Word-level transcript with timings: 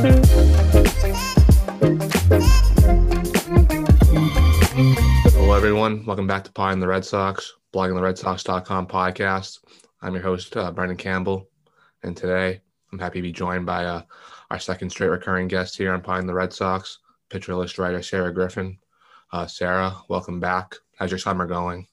Hello, 0.00 0.12
everyone. 5.52 6.06
Welcome 6.06 6.26
back 6.26 6.42
to 6.44 6.52
Pie 6.52 6.72
and 6.72 6.80
the 6.80 6.88
Red 6.88 7.04
Sox, 7.04 7.52
blogging 7.74 7.96
the 7.96 8.00
Red 8.00 8.14
RedSox.com 8.14 8.86
podcast. 8.86 9.58
I'm 10.00 10.14
your 10.14 10.22
host, 10.22 10.56
uh, 10.56 10.72
Brendan 10.72 10.96
Campbell, 10.96 11.50
and 12.02 12.16
today 12.16 12.62
I'm 12.90 12.98
happy 12.98 13.18
to 13.18 13.22
be 13.22 13.30
joined 13.30 13.66
by 13.66 13.84
uh, 13.84 14.00
our 14.50 14.58
second 14.58 14.88
straight 14.88 15.08
recurring 15.08 15.48
guest 15.48 15.76
here 15.76 15.92
on 15.92 16.00
Pie 16.00 16.20
and 16.20 16.28
the 16.28 16.32
Red 16.32 16.54
Sox, 16.54 17.00
pitcher 17.28 17.52
illustrator 17.52 18.02
Sarah 18.02 18.32
Griffin. 18.32 18.78
Uh, 19.34 19.46
Sarah, 19.46 19.94
welcome 20.08 20.40
back. 20.40 20.76
How's 20.96 21.10
your 21.10 21.18
summer 21.18 21.44
going? 21.44 21.86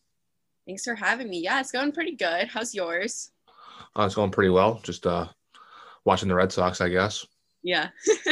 Thanks 0.66 0.85
for 0.85 0.95
having 0.95 1.30
me. 1.30 1.41
Yeah, 1.41 1.59
it's 1.59 1.73
going 1.73 1.91
pretty 1.91 2.16
good. 2.16 2.48
How's 2.48 2.73
yours? 2.73 3.31
Uh, 3.99 4.03
it's 4.03 4.16
going 4.16 4.31
pretty 4.31 4.52
well. 4.52 4.80
Just 4.81 5.05
uh, 5.05 5.27
watching 6.05 6.30
the 6.30 6.35
Red 6.35 6.53
Sox, 6.53 6.80
I 6.80 6.88
guess. 6.88 7.26
Yeah. 7.67 7.89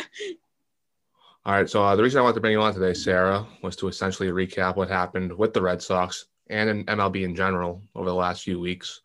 All 1.46 1.54
right. 1.54 1.70
So 1.70 1.84
uh, 1.84 1.94
the 1.98 2.02
reason 2.02 2.20
I 2.20 2.22
wanted 2.22 2.36
to 2.36 2.40
bring 2.40 2.54
you 2.54 2.62
on 2.62 2.74
today, 2.74 2.94
Sarah, 2.94 3.46
was 3.62 3.76
to 3.76 3.90
essentially 3.90 4.30
recap 4.30 4.78
what 4.78 4.90
happened 4.90 5.38
with 5.38 5.54
the 5.54 5.62
Red 5.62 5.82
Sox 5.82 6.28
and 6.48 6.70
in 6.70 6.86
MLB 6.86 7.24
in 7.24 7.36
general 7.36 7.82
over 7.96 8.08
the 8.08 8.16
last 8.16 8.44
few 8.44 8.62
weeks. 8.62 9.02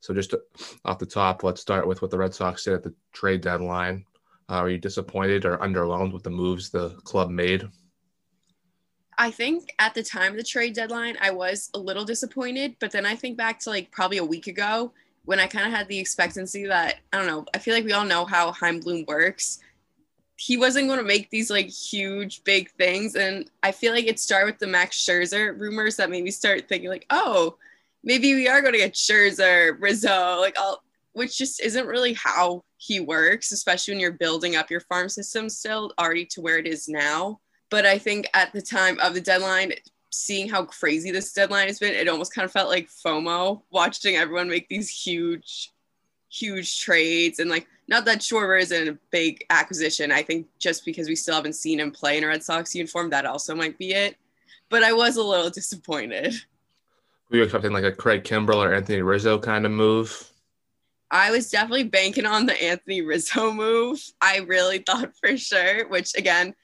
So 0.00 0.12
just 0.12 0.30
to, 0.30 0.42
off 0.84 0.98
the 0.98 1.06
top, 1.06 1.42
let's 1.42 1.62
start 1.62 1.86
with 1.86 2.02
what 2.02 2.10
the 2.10 2.18
Red 2.18 2.34
Sox 2.34 2.64
did 2.64 2.74
at 2.74 2.82
the 2.82 2.92
trade 3.14 3.40
deadline. 3.40 4.04
Uh, 4.50 4.56
are 4.56 4.68
you 4.68 4.76
disappointed 4.76 5.46
or 5.46 5.56
underwhelmed 5.58 6.12
with 6.12 6.24
the 6.24 6.30
moves 6.30 6.68
the 6.68 6.90
club 7.04 7.30
made? 7.30 7.66
I 9.16 9.30
think 9.30 9.72
at 9.78 9.94
the 9.94 10.02
time 10.02 10.32
of 10.32 10.36
the 10.36 10.44
trade 10.44 10.74
deadline, 10.74 11.16
I 11.22 11.30
was 11.30 11.70
a 11.72 11.78
little 11.78 12.04
disappointed, 12.04 12.76
but 12.80 12.90
then 12.92 13.06
I 13.06 13.16
think 13.16 13.38
back 13.38 13.60
to 13.60 13.70
like 13.70 13.90
probably 13.90 14.18
a 14.18 14.24
week 14.24 14.46
ago 14.46 14.92
when 15.24 15.40
I 15.40 15.46
kind 15.46 15.66
of 15.66 15.72
had 15.72 15.88
the 15.88 15.98
expectancy 15.98 16.66
that 16.66 16.96
I 17.12 17.18
don't 17.18 17.26
know. 17.26 17.46
I 17.54 17.58
feel 17.58 17.74
like 17.74 17.84
we 17.84 17.92
all 17.92 18.04
know 18.04 18.24
how 18.24 18.52
Chaim 18.52 18.80
Bloom 18.80 19.04
works. 19.06 19.60
He 20.40 20.56
wasn't 20.56 20.88
going 20.88 20.98
to 20.98 21.04
make 21.04 21.28
these 21.28 21.50
like 21.50 21.68
huge 21.68 22.42
big 22.44 22.70
things, 22.70 23.14
and 23.14 23.50
I 23.62 23.72
feel 23.72 23.92
like 23.92 24.06
it 24.06 24.18
started 24.18 24.46
with 24.46 24.58
the 24.58 24.66
Max 24.66 24.96
Scherzer 24.96 25.58
rumors 25.58 25.96
that 25.96 26.08
made 26.08 26.24
me 26.24 26.30
start 26.30 26.66
thinking 26.66 26.88
like, 26.88 27.04
oh, 27.10 27.56
maybe 28.02 28.34
we 28.34 28.48
are 28.48 28.62
going 28.62 28.72
to 28.72 28.78
get 28.78 28.94
Scherzer, 28.94 29.76
Rizzo, 29.78 30.38
like 30.40 30.58
all, 30.58 30.82
which 31.12 31.36
just 31.36 31.60
isn't 31.60 31.86
really 31.86 32.14
how 32.14 32.64
he 32.78 33.00
works, 33.00 33.52
especially 33.52 33.92
when 33.92 34.00
you're 34.00 34.12
building 34.12 34.56
up 34.56 34.70
your 34.70 34.80
farm 34.80 35.10
system 35.10 35.50
still 35.50 35.92
already 35.98 36.24
to 36.24 36.40
where 36.40 36.56
it 36.56 36.66
is 36.66 36.88
now. 36.88 37.38
But 37.68 37.84
I 37.84 37.98
think 37.98 38.26
at 38.32 38.50
the 38.54 38.62
time 38.62 38.98
of 39.00 39.12
the 39.12 39.20
deadline, 39.20 39.74
seeing 40.10 40.48
how 40.48 40.64
crazy 40.64 41.10
this 41.10 41.34
deadline 41.34 41.66
has 41.66 41.78
been, 41.78 41.92
it 41.92 42.08
almost 42.08 42.34
kind 42.34 42.46
of 42.46 42.52
felt 42.52 42.70
like 42.70 42.88
FOMO 42.88 43.60
watching 43.70 44.16
everyone 44.16 44.48
make 44.48 44.68
these 44.68 44.88
huge, 44.88 45.70
huge 46.30 46.80
trades. 46.80 47.38
And 47.38 47.50
like, 47.50 47.66
not 47.88 48.04
that 48.06 48.20
Schwarber 48.20 48.60
isn't 48.60 48.88
a 48.88 48.98
big 49.10 49.44
acquisition. 49.50 50.12
I 50.12 50.22
think 50.22 50.46
just 50.58 50.84
because 50.84 51.08
we 51.08 51.16
still 51.16 51.34
haven't 51.34 51.54
seen 51.54 51.80
him 51.80 51.90
play 51.90 52.16
in 52.16 52.24
a 52.24 52.28
Red 52.28 52.42
Sox 52.42 52.74
uniform, 52.74 53.10
that 53.10 53.26
also 53.26 53.54
might 53.54 53.76
be 53.78 53.92
it. 53.92 54.16
But 54.68 54.84
I 54.84 54.92
was 54.92 55.16
a 55.16 55.22
little 55.22 55.50
disappointed. 55.60 56.34
Were 57.30 57.38
you 57.38 57.42
expecting 57.42 57.72
like 57.72 57.84
a 57.84 57.92
Craig 57.92 58.24
Kimbrel 58.24 58.56
or 58.56 58.74
Anthony 58.74 59.02
Rizzo 59.02 59.38
kind 59.38 59.66
of 59.66 59.72
move? 59.72 60.30
I 61.12 61.30
was 61.32 61.50
definitely 61.50 61.84
banking 61.84 62.26
on 62.26 62.46
the 62.46 62.60
Anthony 62.62 63.02
Rizzo 63.02 63.52
move. 63.52 64.00
I 64.20 64.38
really 64.38 64.78
thought 64.86 65.12
for 65.16 65.36
sure, 65.36 65.88
which 65.88 66.14
again, 66.16 66.54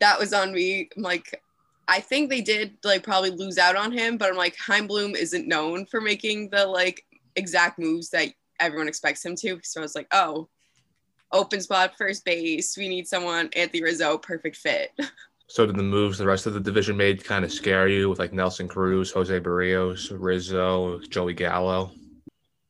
that 0.00 0.18
was 0.18 0.32
on 0.32 0.52
me. 0.52 0.90
I'm 0.96 1.02
like, 1.02 1.42
I 1.88 2.00
think 2.00 2.28
they 2.28 2.40
did 2.40 2.76
like 2.84 3.02
probably 3.02 3.30
lose 3.30 3.58
out 3.58 3.76
on 3.76 3.92
him, 3.92 4.18
but 4.18 4.28
I'm 4.28 4.36
like, 4.36 4.56
Chaim 4.56 4.86
Bloom 4.86 5.14
isn't 5.14 5.48
known 5.48 5.86
for 5.86 6.00
making 6.00 6.50
the 6.50 6.66
like 6.66 7.04
exact 7.36 7.78
moves 7.78 8.10
that 8.10 8.28
everyone 8.60 8.88
expects 8.88 9.24
him 9.24 9.36
to. 9.36 9.60
So 9.62 9.80
I 9.80 9.82
was 9.82 9.94
like, 9.94 10.08
oh, 10.12 10.48
open 11.32 11.60
spot, 11.60 11.96
first 11.96 12.24
base. 12.24 12.76
We 12.76 12.88
need 12.88 13.06
someone, 13.06 13.50
Anthony 13.54 13.82
Rizzo, 13.82 14.18
perfect 14.18 14.56
fit. 14.56 14.92
So 15.48 15.64
did 15.64 15.76
the 15.76 15.82
moves 15.82 16.18
the 16.18 16.26
rest 16.26 16.46
of 16.46 16.54
the 16.54 16.60
division 16.60 16.96
made 16.96 17.24
kind 17.24 17.44
of 17.44 17.52
scare 17.52 17.86
you 17.86 18.10
with 18.10 18.18
like 18.18 18.32
Nelson 18.32 18.66
Cruz, 18.66 19.12
Jose 19.12 19.38
Berrios, 19.40 20.12
Rizzo, 20.12 20.98
Joey 21.08 21.34
Gallo? 21.34 21.92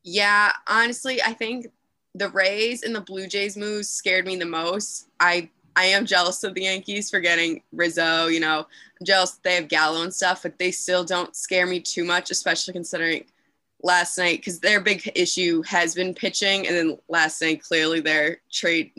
Yeah, 0.02 0.52
honestly, 0.66 1.22
I 1.22 1.32
think 1.32 1.68
the 2.14 2.28
Rays 2.28 2.82
and 2.82 2.94
the 2.94 3.00
Blue 3.00 3.26
Jays 3.26 3.56
moves 3.56 3.88
scared 3.88 4.26
me 4.26 4.36
the 4.36 4.44
most. 4.44 5.08
I 5.20 5.48
I 5.74 5.84
am 5.84 6.06
jealous 6.06 6.42
of 6.44 6.54
the 6.54 6.62
Yankees 6.62 7.10
for 7.10 7.20
getting 7.20 7.62
Rizzo. 7.72 8.26
You 8.26 8.40
know, 8.40 8.66
I'm 9.00 9.06
jealous 9.06 9.32
they 9.42 9.56
have 9.56 9.68
Gallo 9.68 10.02
and 10.02 10.12
stuff, 10.12 10.42
but 10.42 10.58
they 10.58 10.70
still 10.70 11.04
don't 11.04 11.34
scare 11.34 11.66
me 11.66 11.80
too 11.80 12.04
much, 12.04 12.30
especially 12.30 12.72
considering 12.72 13.24
last 13.82 14.18
night 14.18 14.38
because 14.38 14.60
their 14.60 14.80
big 14.80 15.10
issue 15.14 15.62
has 15.62 15.94
been 15.94 16.14
pitching, 16.14 16.66
and 16.66 16.76
then 16.76 16.98
last 17.08 17.40
night 17.42 17.62
clearly 17.62 18.00
their 18.00 18.40
trade. 18.50 18.92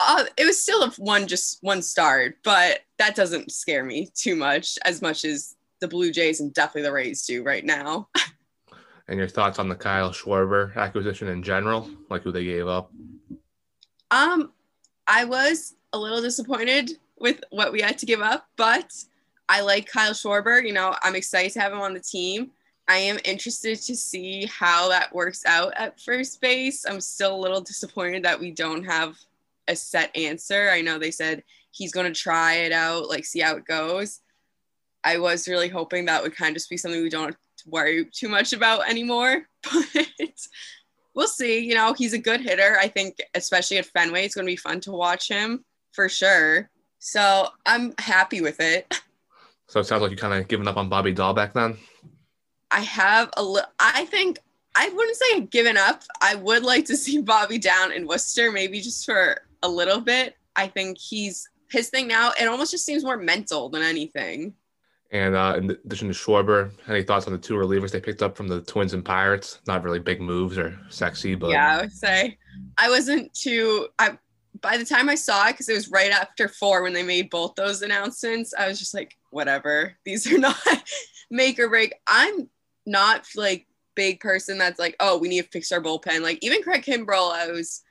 Uh, 0.00 0.24
it 0.36 0.44
was 0.44 0.60
still 0.60 0.82
a 0.82 0.90
one 0.98 1.26
just 1.26 1.62
one 1.62 1.82
start, 1.82 2.36
but 2.42 2.80
that 2.98 3.14
doesn't 3.14 3.52
scare 3.52 3.84
me 3.84 4.08
too 4.14 4.36
much 4.36 4.78
as 4.84 5.00
much 5.00 5.24
as 5.24 5.56
the 5.80 5.88
Blue 5.88 6.10
Jays 6.10 6.40
and 6.40 6.52
definitely 6.52 6.82
the 6.82 6.92
Rays 6.92 7.24
do 7.26 7.42
right 7.42 7.64
now. 7.64 8.08
and 9.08 9.18
your 9.18 9.28
thoughts 9.28 9.58
on 9.58 9.68
the 9.68 9.74
Kyle 9.74 10.10
Schwarber 10.10 10.74
acquisition 10.76 11.28
in 11.28 11.42
general, 11.42 11.90
like 12.10 12.22
who 12.22 12.32
they 12.32 12.44
gave 12.44 12.66
up? 12.66 12.90
Um, 14.10 14.52
I 15.06 15.24
was 15.24 15.74
a 15.92 15.98
little 15.98 16.20
disappointed 16.20 16.92
with 17.18 17.42
what 17.50 17.72
we 17.72 17.80
had 17.80 17.98
to 17.98 18.06
give 18.06 18.20
up, 18.20 18.48
but 18.56 18.92
I 19.48 19.60
like 19.60 19.86
Kyle 19.86 20.12
Schwarber. 20.12 20.64
You 20.64 20.72
know, 20.72 20.94
I'm 21.02 21.16
excited 21.16 21.52
to 21.52 21.60
have 21.60 21.72
him 21.72 21.80
on 21.80 21.94
the 21.94 22.00
team. 22.00 22.50
I 22.86 22.96
am 22.96 23.18
interested 23.24 23.80
to 23.82 23.96
see 23.96 24.46
how 24.46 24.88
that 24.90 25.14
works 25.14 25.44
out 25.46 25.72
at 25.76 26.00
first 26.00 26.40
base. 26.40 26.84
I'm 26.86 27.00
still 27.00 27.34
a 27.34 27.40
little 27.40 27.60
disappointed 27.60 28.24
that 28.24 28.38
we 28.38 28.50
don't 28.50 28.84
have 28.84 29.16
a 29.68 29.74
set 29.74 30.14
answer. 30.14 30.68
I 30.70 30.82
know 30.82 30.98
they 30.98 31.10
said 31.10 31.42
he's 31.70 31.92
going 31.92 32.12
to 32.12 32.18
try 32.18 32.54
it 32.56 32.72
out, 32.72 33.08
like 33.08 33.24
see 33.24 33.40
how 33.40 33.56
it 33.56 33.64
goes. 33.64 34.20
I 35.02 35.18
was 35.18 35.48
really 35.48 35.68
hoping 35.68 36.04
that 36.06 36.22
would 36.22 36.36
kind 36.36 36.50
of 36.50 36.56
just 36.56 36.70
be 36.70 36.76
something 36.76 37.02
we 37.02 37.08
don't 37.08 37.28
have 37.28 37.36
to 37.58 37.70
worry 37.70 38.06
too 38.06 38.28
much 38.28 38.52
about 38.52 38.88
anymore, 38.88 39.46
but 39.62 40.46
we'll 41.14 41.28
see. 41.28 41.60
You 41.60 41.74
know, 41.74 41.94
he's 41.94 42.12
a 42.12 42.18
good 42.18 42.40
hitter. 42.40 42.76
I 42.78 42.88
think, 42.88 43.18
especially 43.34 43.78
at 43.78 43.86
Fenway, 43.86 44.24
it's 44.24 44.34
going 44.34 44.46
to 44.46 44.52
be 44.52 44.56
fun 44.56 44.80
to 44.80 44.92
watch 44.92 45.28
him 45.28 45.64
for 45.92 46.08
sure. 46.08 46.70
So 46.98 47.48
I'm 47.66 47.94
happy 47.98 48.40
with 48.40 48.60
it. 48.60 49.00
So 49.66 49.80
it 49.80 49.84
sounds 49.84 50.02
like 50.02 50.10
you 50.10 50.16
kind 50.18 50.34
of 50.34 50.46
given 50.46 50.68
up 50.68 50.76
on 50.76 50.90
Bobby 50.90 51.14
Dalbec 51.14 51.54
then. 51.54 51.78
I 52.74 52.80
have 52.80 53.30
a 53.36 53.42
little. 53.42 53.70
I 53.78 54.04
think 54.06 54.40
I 54.74 54.88
wouldn't 54.88 55.16
say 55.16 55.26
I've 55.36 55.50
given 55.50 55.76
up. 55.76 56.02
I 56.20 56.34
would 56.34 56.64
like 56.64 56.84
to 56.86 56.96
see 57.04 57.22
Bobby 57.22 57.58
down 57.58 57.92
in 57.92 58.06
Worcester, 58.06 58.50
maybe 58.50 58.80
just 58.80 59.06
for 59.06 59.40
a 59.62 59.68
little 59.68 60.00
bit. 60.00 60.36
I 60.56 60.66
think 60.66 60.98
he's 60.98 61.48
his 61.70 61.88
thing 61.88 62.08
now. 62.08 62.32
It 62.38 62.48
almost 62.48 62.72
just 62.72 62.84
seems 62.84 63.04
more 63.04 63.16
mental 63.16 63.68
than 63.68 63.82
anything. 63.82 64.54
And 65.12 65.36
uh, 65.36 65.54
in 65.56 65.70
addition 65.70 66.08
to 66.08 66.14
Schwarber, 66.14 66.72
any 66.88 67.04
thoughts 67.04 67.28
on 67.28 67.32
the 67.32 67.38
two 67.38 67.54
relievers 67.54 67.92
they 67.92 68.00
picked 68.00 68.22
up 68.22 68.36
from 68.36 68.48
the 68.48 68.62
Twins 68.62 68.92
and 68.92 69.04
Pirates? 69.04 69.60
Not 69.68 69.84
really 69.84 70.00
big 70.00 70.20
moves 70.20 70.58
or 70.58 70.76
sexy, 70.88 71.36
but 71.36 71.50
yeah, 71.50 71.78
I 71.78 71.80
would 71.82 71.92
say 71.92 72.36
I 72.76 72.90
wasn't 72.90 73.32
too. 73.34 73.86
I 74.00 74.18
by 74.60 74.78
the 74.78 74.84
time 74.84 75.08
I 75.08 75.14
saw 75.14 75.46
it, 75.46 75.52
because 75.52 75.68
it 75.68 75.74
was 75.74 75.90
right 75.90 76.10
after 76.10 76.48
four 76.48 76.82
when 76.82 76.92
they 76.92 77.04
made 77.04 77.30
both 77.30 77.54
those 77.54 77.82
announcements, 77.82 78.52
I 78.54 78.66
was 78.66 78.80
just 78.80 78.94
like, 78.94 79.14
whatever. 79.30 79.94
These 80.04 80.32
are 80.32 80.38
not 80.48 80.56
make 81.30 81.58
or 81.58 81.68
break. 81.68 81.94
I'm 82.06 82.48
not 82.86 83.26
like 83.36 83.66
big 83.94 84.20
person 84.20 84.58
that's 84.58 84.78
like, 84.78 84.96
oh, 85.00 85.18
we 85.18 85.28
need 85.28 85.42
to 85.42 85.48
fix 85.48 85.72
our 85.72 85.82
bullpen. 85.82 86.22
Like 86.22 86.38
even 86.42 86.62
Craig 86.62 86.82
Kimbrel, 86.82 87.32
I 87.32 87.50
was, 87.50 87.82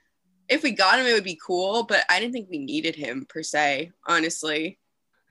if 0.48 0.62
we 0.62 0.72
got 0.72 0.98
him, 0.98 1.06
it 1.06 1.14
would 1.14 1.24
be 1.24 1.38
cool, 1.44 1.84
but 1.84 2.04
I 2.08 2.20
didn't 2.20 2.32
think 2.32 2.48
we 2.50 2.58
needed 2.58 2.94
him 2.94 3.26
per 3.28 3.42
se, 3.42 3.92
honestly. 4.06 4.78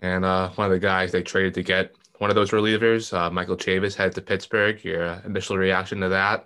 And 0.01 0.25
uh, 0.25 0.49
one 0.51 0.65
of 0.65 0.71
the 0.71 0.79
guys 0.79 1.11
they 1.11 1.21
traded 1.21 1.53
to 1.55 1.63
get 1.63 1.93
one 2.17 2.29
of 2.29 2.35
those 2.35 2.51
relievers, 2.51 3.13
uh, 3.13 3.29
Michael 3.29 3.57
Chavis, 3.57 3.95
headed 3.95 4.15
to 4.15 4.21
Pittsburgh. 4.21 4.83
Your 4.83 5.21
initial 5.25 5.57
reaction 5.57 5.99
to 6.01 6.09
that? 6.09 6.45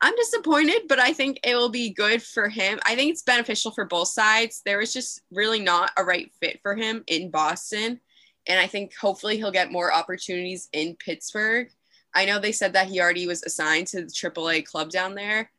I'm 0.00 0.14
disappointed, 0.16 0.82
but 0.88 0.98
I 0.98 1.12
think 1.12 1.40
it 1.42 1.56
will 1.56 1.70
be 1.70 1.90
good 1.90 2.22
for 2.22 2.48
him. 2.48 2.78
I 2.84 2.94
think 2.94 3.10
it's 3.10 3.22
beneficial 3.22 3.70
for 3.70 3.86
both 3.86 4.08
sides. 4.08 4.60
There 4.64 4.78
was 4.78 4.92
just 4.92 5.22
really 5.30 5.60
not 5.60 5.90
a 5.96 6.04
right 6.04 6.30
fit 6.40 6.60
for 6.62 6.74
him 6.74 7.02
in 7.06 7.30
Boston. 7.30 8.00
And 8.46 8.60
I 8.60 8.66
think 8.66 8.94
hopefully 8.96 9.36
he'll 9.36 9.50
get 9.50 9.72
more 9.72 9.92
opportunities 9.92 10.68
in 10.72 10.96
Pittsburgh. 10.96 11.70
I 12.16 12.24
know 12.24 12.38
they 12.38 12.52
said 12.52 12.72
that 12.72 12.88
he 12.88 12.98
already 12.98 13.26
was 13.26 13.42
assigned 13.42 13.88
to 13.88 14.00
the 14.00 14.06
AAA 14.06 14.64
club 14.64 14.90
down 14.90 15.14
there, 15.14 15.50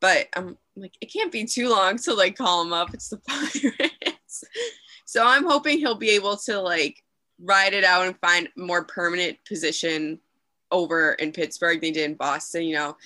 but 0.00 0.28
I'm 0.34 0.56
like, 0.74 0.96
it 1.02 1.12
can't 1.12 1.30
be 1.30 1.44
too 1.44 1.68
long 1.68 1.98
to 1.98 2.14
like 2.14 2.36
call 2.38 2.62
him 2.62 2.72
up. 2.72 2.94
It's 2.94 3.10
the 3.10 3.18
Pirates. 3.28 4.44
so 5.04 5.26
I'm 5.26 5.44
hoping 5.44 5.78
he'll 5.78 5.94
be 5.94 6.10
able 6.10 6.38
to 6.38 6.58
like 6.58 7.04
ride 7.38 7.74
it 7.74 7.84
out 7.84 8.06
and 8.06 8.18
find 8.18 8.48
more 8.56 8.84
permanent 8.84 9.36
position 9.46 10.18
over 10.72 11.12
in 11.14 11.32
Pittsburgh 11.32 11.82
than 11.82 11.88
he 11.88 11.92
did 11.92 12.10
in 12.10 12.16
Boston. 12.16 12.62
You 12.62 12.76
know, 12.76 12.96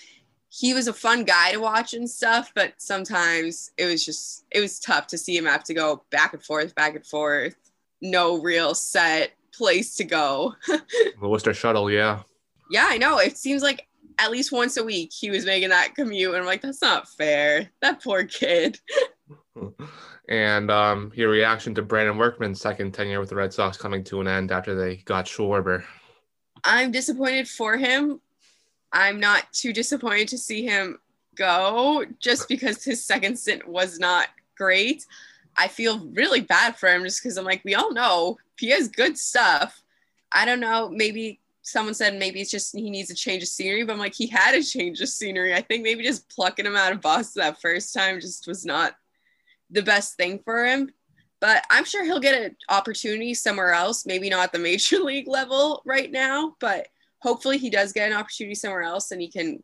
he 0.49 0.73
was 0.73 0.87
a 0.87 0.93
fun 0.93 1.25
guy 1.25 1.51
to 1.51 1.59
watch 1.59 1.95
and 1.95 2.09
stuff, 2.09 2.53
but 2.55 2.75
sometimes 2.79 3.73
it 3.77 3.87
was 3.87 4.07
just 4.07 4.45
it 4.53 4.61
was 4.61 4.79
tough 4.79 5.09
to 5.09 5.19
see 5.19 5.37
him 5.37 5.47
have 5.47 5.65
to 5.65 5.75
go 5.75 6.05
back 6.11 6.33
and 6.33 6.43
forth, 6.45 6.77
back 6.77 6.95
and 6.95 7.05
forth. 7.05 7.57
No 8.01 8.41
real 8.41 8.75
set 8.75 9.33
place 9.53 9.97
to 9.97 10.05
go. 10.05 10.55
the 10.69 11.29
Worcester 11.29 11.53
shuttle, 11.53 11.91
yeah. 11.91 12.21
Yeah, 12.71 12.87
I 12.89 12.99
know. 12.99 13.19
It 13.19 13.37
seems 13.37 13.63
like 13.63 13.87
at 14.19 14.31
least 14.31 14.53
once 14.53 14.77
a 14.77 14.85
week 14.85 15.13
he 15.13 15.31
was 15.31 15.45
making 15.45 15.71
that 15.71 15.95
commute, 15.95 16.31
and 16.31 16.39
I'm 16.39 16.47
like, 16.47 16.63
that's 16.63 16.83
not 16.83 17.09
fair. 17.09 17.71
That 17.83 18.03
poor 18.03 18.25
kid. 18.25 18.79
And 20.31 20.71
um, 20.71 21.11
your 21.17 21.29
reaction 21.29 21.75
to 21.75 21.83
Brandon 21.83 22.17
Workman's 22.17 22.61
second 22.61 22.93
tenure 22.95 23.19
with 23.19 23.31
the 23.31 23.35
Red 23.35 23.53
Sox 23.53 23.77
coming 23.77 24.05
to 24.05 24.21
an 24.21 24.29
end 24.29 24.53
after 24.53 24.77
they 24.77 24.97
got 24.99 25.27
Schwarber? 25.27 25.83
I'm 26.63 26.93
disappointed 26.93 27.49
for 27.49 27.77
him. 27.77 28.21
I'm 28.93 29.19
not 29.19 29.53
too 29.53 29.73
disappointed 29.73 30.29
to 30.29 30.39
see 30.39 30.65
him 30.65 31.01
go 31.35 32.05
just 32.21 32.49
because 32.49 32.85
his 32.85 33.05
second 33.05 33.37
stint 33.39 33.67
was 33.67 33.99
not 33.99 34.29
great. 34.57 35.05
I 35.57 35.67
feel 35.67 36.07
really 36.13 36.43
bad 36.43 36.77
for 36.77 36.89
him 36.89 37.03
just 37.03 37.23
because 37.23 37.37
I'm 37.37 37.45
like, 37.45 37.63
we 37.65 37.75
all 37.75 37.93
know 37.93 38.39
he 38.57 38.71
has 38.71 38.87
good 38.87 39.19
stuff. 39.19 39.83
I 40.33 40.45
don't 40.45 40.61
know, 40.61 40.89
maybe 40.89 41.41
someone 41.63 41.95
said 41.95 42.19
maybe 42.19 42.41
it's 42.41 42.51
just 42.51 42.75
he 42.75 42.91
needs 42.91 43.11
a 43.11 43.15
change 43.15 43.43
of 43.43 43.49
scenery, 43.49 43.85
but 43.85 43.93
I'm 43.93 43.99
like, 43.99 44.15
he 44.15 44.27
had 44.27 44.55
a 44.55 44.63
change 44.63 45.01
of 45.01 45.09
scenery. 45.09 45.55
I 45.55 45.61
think 45.61 45.83
maybe 45.83 46.03
just 46.03 46.29
plucking 46.29 46.67
him 46.67 46.77
out 46.77 46.93
of 46.93 47.01
Boston 47.01 47.41
that 47.41 47.61
first 47.61 47.93
time 47.95 48.21
just 48.21 48.47
was 48.47 48.65
not 48.65 48.95
the 49.71 49.83
best 49.83 50.17
thing 50.17 50.41
for 50.45 50.65
him. 50.65 50.91
But 51.41 51.65
I'm 51.71 51.85
sure 51.85 52.05
he'll 52.05 52.21
get 52.21 52.41
an 52.41 52.57
opportunity 52.69 53.33
somewhere 53.33 53.73
else, 53.73 54.05
maybe 54.05 54.29
not 54.29 54.45
at 54.45 54.53
the 54.53 54.59
major 54.59 54.99
league 55.03 55.29
level 55.29 55.83
right 55.85 56.11
now, 56.11 56.57
but 56.61 56.89
hopefully 57.21 57.59
he 57.59 57.71
does 57.71 57.93
get 57.93 58.11
an 58.11 58.17
opportunity 58.17 58.55
somewhere 58.55 58.83
else 58.83 59.11
and 59.11 59.21
he 59.21 59.29
can 59.29 59.63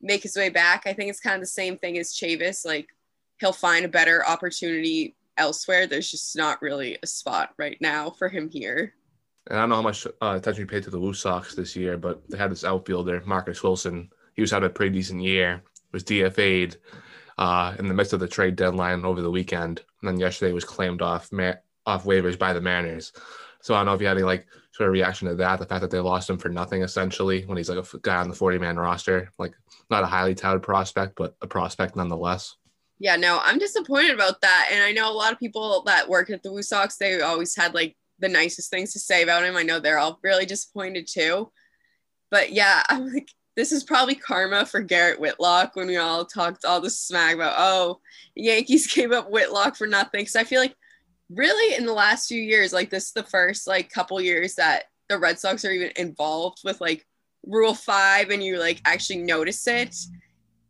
make 0.00 0.22
his 0.22 0.36
way 0.36 0.48
back. 0.48 0.82
I 0.84 0.92
think 0.92 1.10
it's 1.10 1.20
kind 1.20 1.36
of 1.36 1.42
the 1.42 1.46
same 1.46 1.76
thing 1.76 1.96
as 1.98 2.12
Chavis. 2.12 2.64
Like 2.66 2.88
he'll 3.38 3.52
find 3.52 3.84
a 3.84 3.88
better 3.88 4.26
opportunity 4.26 5.14
elsewhere. 5.36 5.86
There's 5.86 6.10
just 6.10 6.36
not 6.36 6.60
really 6.60 6.98
a 7.02 7.06
spot 7.06 7.54
right 7.56 7.78
now 7.80 8.10
for 8.10 8.28
him 8.28 8.50
here. 8.50 8.94
And 9.48 9.58
I 9.58 9.62
don't 9.62 9.70
know 9.70 9.76
how 9.76 9.82
much 9.82 10.06
uh, 10.06 10.34
attention 10.36 10.62
you 10.62 10.66
paid 10.66 10.84
to 10.84 10.90
the 10.90 11.00
Woo 11.00 11.14
Sox 11.14 11.54
this 11.54 11.74
year, 11.74 11.96
but 11.96 12.22
they 12.28 12.38
had 12.38 12.50
this 12.50 12.64
outfielder, 12.64 13.22
Marcus 13.26 13.62
Wilson. 13.62 14.08
He 14.34 14.40
was 14.40 14.50
having 14.50 14.68
a 14.68 14.72
pretty 14.72 14.94
decent 14.94 15.20
year. 15.20 15.62
Was 15.92 16.04
DFA'd 16.04 16.78
uh, 17.38 17.74
in 17.78 17.88
the 17.88 17.94
midst 17.94 18.12
of 18.12 18.20
the 18.20 18.28
trade 18.28 18.56
deadline 18.56 19.04
over 19.04 19.20
the 19.20 19.30
weekend, 19.30 19.82
and 20.00 20.08
then 20.08 20.18
yesterday 20.18 20.52
was 20.52 20.64
claimed 20.64 21.02
off 21.02 21.30
ma- 21.32 21.54
off 21.86 22.04
waivers 22.04 22.38
by 22.38 22.52
the 22.52 22.60
Mariners. 22.60 23.12
So 23.60 23.74
I 23.74 23.78
don't 23.78 23.86
know 23.86 23.94
if 23.94 24.00
you 24.00 24.06
had 24.06 24.16
any 24.16 24.24
like 24.24 24.46
sort 24.72 24.88
of 24.88 24.92
reaction 24.92 25.28
to 25.28 25.34
that, 25.36 25.58
the 25.58 25.66
fact 25.66 25.82
that 25.82 25.90
they 25.90 26.00
lost 26.00 26.30
him 26.30 26.38
for 26.38 26.48
nothing 26.48 26.82
essentially 26.82 27.44
when 27.44 27.56
he's 27.56 27.68
like 27.68 27.78
a 27.78 27.98
guy 27.98 28.16
on 28.16 28.28
the 28.28 28.34
40 28.34 28.58
man 28.58 28.76
roster, 28.76 29.30
like 29.38 29.54
not 29.90 30.02
a 30.02 30.06
highly 30.06 30.34
touted 30.34 30.62
prospect, 30.62 31.14
but 31.16 31.36
a 31.42 31.46
prospect 31.46 31.94
nonetheless. 31.94 32.56
Yeah, 32.98 33.16
no, 33.16 33.40
I'm 33.42 33.58
disappointed 33.58 34.14
about 34.14 34.40
that. 34.40 34.68
And 34.72 34.82
I 34.82 34.92
know 34.92 35.10
a 35.10 35.14
lot 35.14 35.32
of 35.32 35.38
people 35.38 35.82
that 35.86 36.08
work 36.08 36.30
at 36.30 36.42
the 36.42 36.52
Woo 36.52 36.62
Sox, 36.62 36.96
they 36.96 37.20
always 37.20 37.54
had 37.54 37.74
like 37.74 37.96
the 38.22 38.28
nicest 38.28 38.70
things 38.70 38.92
to 38.94 38.98
say 38.98 39.22
about 39.22 39.44
him. 39.44 39.56
I 39.56 39.62
know 39.62 39.78
they're 39.78 39.98
all 39.98 40.18
really 40.22 40.46
disappointed 40.46 41.06
too. 41.06 41.50
But 42.30 42.52
yeah, 42.52 42.82
I'm 42.88 43.12
like, 43.12 43.28
this 43.54 43.72
is 43.72 43.84
probably 43.84 44.14
karma 44.14 44.64
for 44.64 44.80
Garrett 44.80 45.20
Whitlock 45.20 45.76
when 45.76 45.88
we 45.88 45.98
all 45.98 46.24
talked 46.24 46.64
all 46.64 46.80
the 46.80 46.88
smack 46.88 47.34
about, 47.34 47.54
oh, 47.58 48.00
Yankees 48.34 48.86
gave 48.94 49.12
up 49.12 49.30
Whitlock 49.30 49.76
for 49.76 49.86
nothing. 49.86 50.26
So 50.26 50.40
I 50.40 50.44
feel 50.44 50.60
like 50.60 50.74
really 51.28 51.76
in 51.76 51.84
the 51.84 51.92
last 51.92 52.28
few 52.28 52.40
years, 52.40 52.72
like 52.72 52.88
this 52.88 53.08
is 53.08 53.12
the 53.12 53.24
first 53.24 53.66
like 53.66 53.92
couple 53.92 54.18
years 54.20 54.54
that 54.54 54.84
the 55.10 55.18
Red 55.18 55.38
Sox 55.38 55.64
are 55.66 55.70
even 55.70 55.90
involved 55.96 56.60
with 56.64 56.80
like 56.80 57.06
Rule 57.44 57.74
Five, 57.74 58.30
and 58.30 58.42
you 58.42 58.58
like 58.58 58.80
actually 58.86 59.18
notice 59.18 59.66
it. 59.66 59.94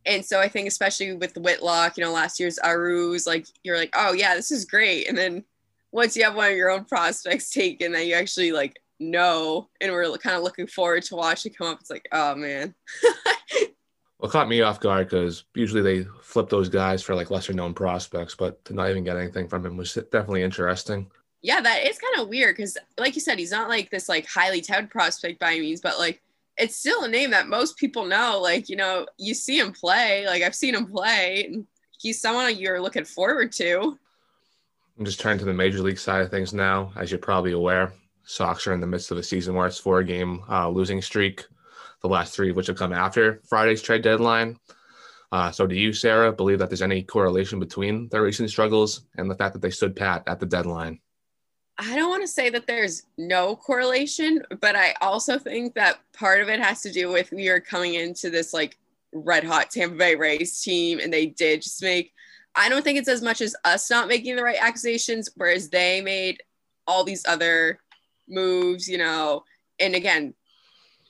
And 0.05 0.25
so 0.25 0.41
I 0.41 0.49
think 0.49 0.67
especially 0.67 1.13
with 1.13 1.37
Whitlock, 1.37 1.97
you 1.97 2.03
know, 2.03 2.11
last 2.11 2.39
year's 2.39 2.59
Arauz, 2.59 3.25
like 3.25 3.47
you're 3.63 3.77
like, 3.77 3.91
oh 3.95 4.11
yeah, 4.11 4.35
this 4.35 4.51
is 4.51 4.65
great. 4.65 5.07
And 5.07 5.17
then 5.17 5.45
once 5.93 6.17
you 6.17 6.23
have 6.23 6.35
one 6.35 6.51
of 6.51 6.57
your 6.57 6.71
own 6.71 6.83
prospects 6.83 7.51
taken 7.51 7.93
that 7.93 8.05
you 8.05 8.15
actually 8.15 8.51
like 8.51 8.81
know 8.99 9.69
and 9.79 9.91
we're 9.91 10.17
kind 10.17 10.35
of 10.35 10.43
looking 10.43 10.67
forward 10.67 11.03
to 11.03 11.15
watching 11.15 11.53
come 11.53 11.67
up, 11.67 11.79
it's 11.79 11.89
like, 11.89 12.07
oh 12.11 12.35
man. 12.35 12.75
Well, 14.19 14.31
caught 14.31 14.47
me 14.47 14.61
off 14.61 14.79
guard 14.79 15.09
because 15.09 15.43
usually 15.53 15.81
they 15.81 16.07
flip 16.21 16.47
those 16.47 16.69
guys 16.69 17.03
for 17.03 17.13
like 17.13 17.29
lesser 17.29 17.51
known 17.51 17.73
prospects, 17.73 18.33
but 18.33 18.63
to 18.63 18.73
not 18.73 18.89
even 18.89 19.03
get 19.03 19.17
anything 19.17 19.49
from 19.49 19.65
him 19.65 19.75
was 19.75 19.95
definitely 19.95 20.43
interesting. 20.43 21.11
Yeah, 21.41 21.59
that 21.59 21.85
is 21.85 21.99
kind 21.99 22.21
of 22.21 22.29
weird 22.29 22.55
because, 22.55 22.77
like 22.97 23.15
you 23.15 23.21
said, 23.21 23.37
he's 23.37 23.51
not 23.51 23.67
like 23.67 23.89
this 23.89 24.07
like 24.07 24.25
highly 24.25 24.61
touted 24.61 24.89
prospect 24.89 25.39
by 25.39 25.59
means, 25.59 25.81
but 25.81 25.99
like 25.99 26.21
it's 26.55 26.77
still 26.77 27.03
a 27.03 27.09
name 27.09 27.31
that 27.31 27.49
most 27.49 27.75
people 27.75 28.05
know. 28.05 28.39
Like 28.41 28.69
you 28.69 28.77
know, 28.77 29.05
you 29.17 29.33
see 29.33 29.59
him 29.59 29.73
play. 29.73 30.25
Like 30.25 30.41
I've 30.41 30.55
seen 30.55 30.73
him 30.73 30.85
play. 30.85 31.43
And 31.43 31.67
he's 31.99 32.21
someone 32.21 32.55
you're 32.55 32.79
looking 32.79 33.03
forward 33.03 33.51
to. 33.53 33.99
I'm 34.97 35.05
just 35.05 35.19
turning 35.19 35.39
to 35.39 35.45
the 35.45 35.53
major 35.53 35.79
league 35.79 35.97
side 35.97 36.21
of 36.21 36.29
things 36.29 36.53
now. 36.53 36.91
As 36.95 37.11
you're 37.11 37.19
probably 37.19 37.53
aware, 37.53 37.93
Sox 38.25 38.67
are 38.67 38.73
in 38.73 38.79
the 38.79 38.87
midst 38.87 39.11
of 39.11 39.17
a 39.17 39.23
season 39.23 39.55
where 39.55 39.67
it's 39.67 39.79
four 39.79 40.03
game 40.03 40.43
uh, 40.49 40.69
losing 40.69 41.01
streak 41.01 41.45
the 42.03 42.09
last 42.09 42.35
three 42.35 42.49
of 42.49 42.55
which 42.55 42.67
have 42.67 42.77
come 42.77 42.93
after 42.93 43.41
Friday's 43.47 43.81
trade 43.81 44.03
deadline. 44.03 44.57
Uh, 45.31 45.49
so, 45.49 45.65
do 45.65 45.73
you, 45.73 45.93
Sarah, 45.93 46.31
believe 46.31 46.59
that 46.59 46.69
there's 46.69 46.83
any 46.83 47.01
correlation 47.01 47.59
between 47.59 48.07
their 48.09 48.21
recent 48.21 48.51
struggles 48.51 49.01
and 49.17 49.31
the 49.31 49.35
fact 49.35 49.53
that 49.53 49.61
they 49.61 49.71
stood 49.71 49.95
pat 49.95 50.21
at 50.27 50.39
the 50.39 50.45
deadline? 50.45 50.99
I 51.79 51.95
don't 51.95 52.09
want 52.09 52.21
to 52.21 52.27
say 52.27 52.51
that 52.51 52.67
there's 52.67 53.03
no 53.17 53.55
correlation, 53.55 54.43
but 54.61 54.75
I 54.75 54.93
also 55.01 55.39
think 55.39 55.73
that 55.73 55.99
part 56.13 56.41
of 56.41 56.49
it 56.49 56.59
has 56.59 56.83
to 56.83 56.91
do 56.91 57.09
with 57.09 57.31
we 57.31 57.47
are 57.47 57.59
coming 57.59 57.95
into 57.95 58.29
this 58.29 58.53
like 58.53 58.77
red 59.11 59.43
hot 59.43 59.71
Tampa 59.71 59.95
Bay 59.95 60.13
Rays 60.13 60.61
team, 60.61 60.99
and 60.99 61.11
they 61.11 61.27
did 61.27 61.63
just 61.63 61.81
make. 61.81 62.13
I 62.55 62.69
don't 62.69 62.83
think 62.83 62.99
it's 62.99 63.09
as 63.09 63.21
much 63.21 63.41
as 63.41 63.55
us 63.65 63.89
not 63.89 64.07
making 64.07 64.35
the 64.35 64.43
right 64.43 64.57
accusations, 64.59 65.29
whereas 65.35 65.69
they 65.69 66.01
made 66.01 66.41
all 66.87 67.03
these 67.03 67.25
other 67.27 67.79
moves, 68.27 68.87
you 68.87 68.97
know. 68.97 69.43
And 69.79 69.95
again, 69.95 70.33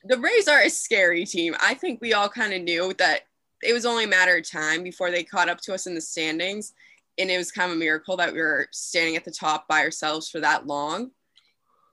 the 0.04 0.18
Rays 0.18 0.48
are 0.48 0.62
a 0.62 0.70
scary 0.70 1.26
team. 1.26 1.56
I 1.62 1.74
think 1.74 2.02
we 2.02 2.14
all 2.14 2.30
kind 2.30 2.54
of 2.54 2.62
knew 2.62 2.94
that 2.98 3.22
it 3.62 3.74
was 3.74 3.86
only 3.86 4.06
a 4.06 4.08
matter 4.08 4.38
of 4.38 4.50
time 4.50 4.84
before 4.84 5.12
they 5.12 5.24
caught 5.24 5.50
up 5.50 5.62
to 5.62 5.74
us 5.74 5.88
in 5.88 5.96
the 5.96 6.02
standings. 6.02 6.74
And 7.18 7.30
it 7.30 7.38
was 7.38 7.52
kind 7.52 7.72
of 7.72 7.78
a 7.78 7.80
miracle 7.80 8.18
that 8.18 8.34
we 8.34 8.40
were 8.40 8.68
standing 8.72 9.16
at 9.16 9.24
the 9.24 9.32
top 9.32 9.68
by 9.68 9.82
ourselves 9.82 10.30
for 10.30 10.40
that 10.40 10.66
long. 10.68 11.12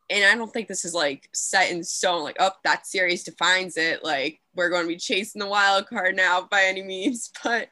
And 0.08 0.24
I 0.24 0.34
don't 0.34 0.52
think 0.52 0.66
this 0.66 0.84
is 0.84 0.94
like 0.94 1.28
set 1.32 1.70
in 1.70 1.84
stone, 1.84 2.24
like, 2.24 2.36
oh, 2.40 2.50
that 2.64 2.86
series 2.86 3.22
defines 3.22 3.76
it. 3.76 4.02
Like, 4.02 4.40
we're 4.56 4.70
going 4.70 4.82
to 4.82 4.88
be 4.88 4.96
chasing 4.96 5.38
the 5.38 5.46
wild 5.46 5.86
card 5.86 6.16
now 6.16 6.48
by 6.50 6.64
any 6.64 6.82
means. 6.82 7.30
But 7.44 7.68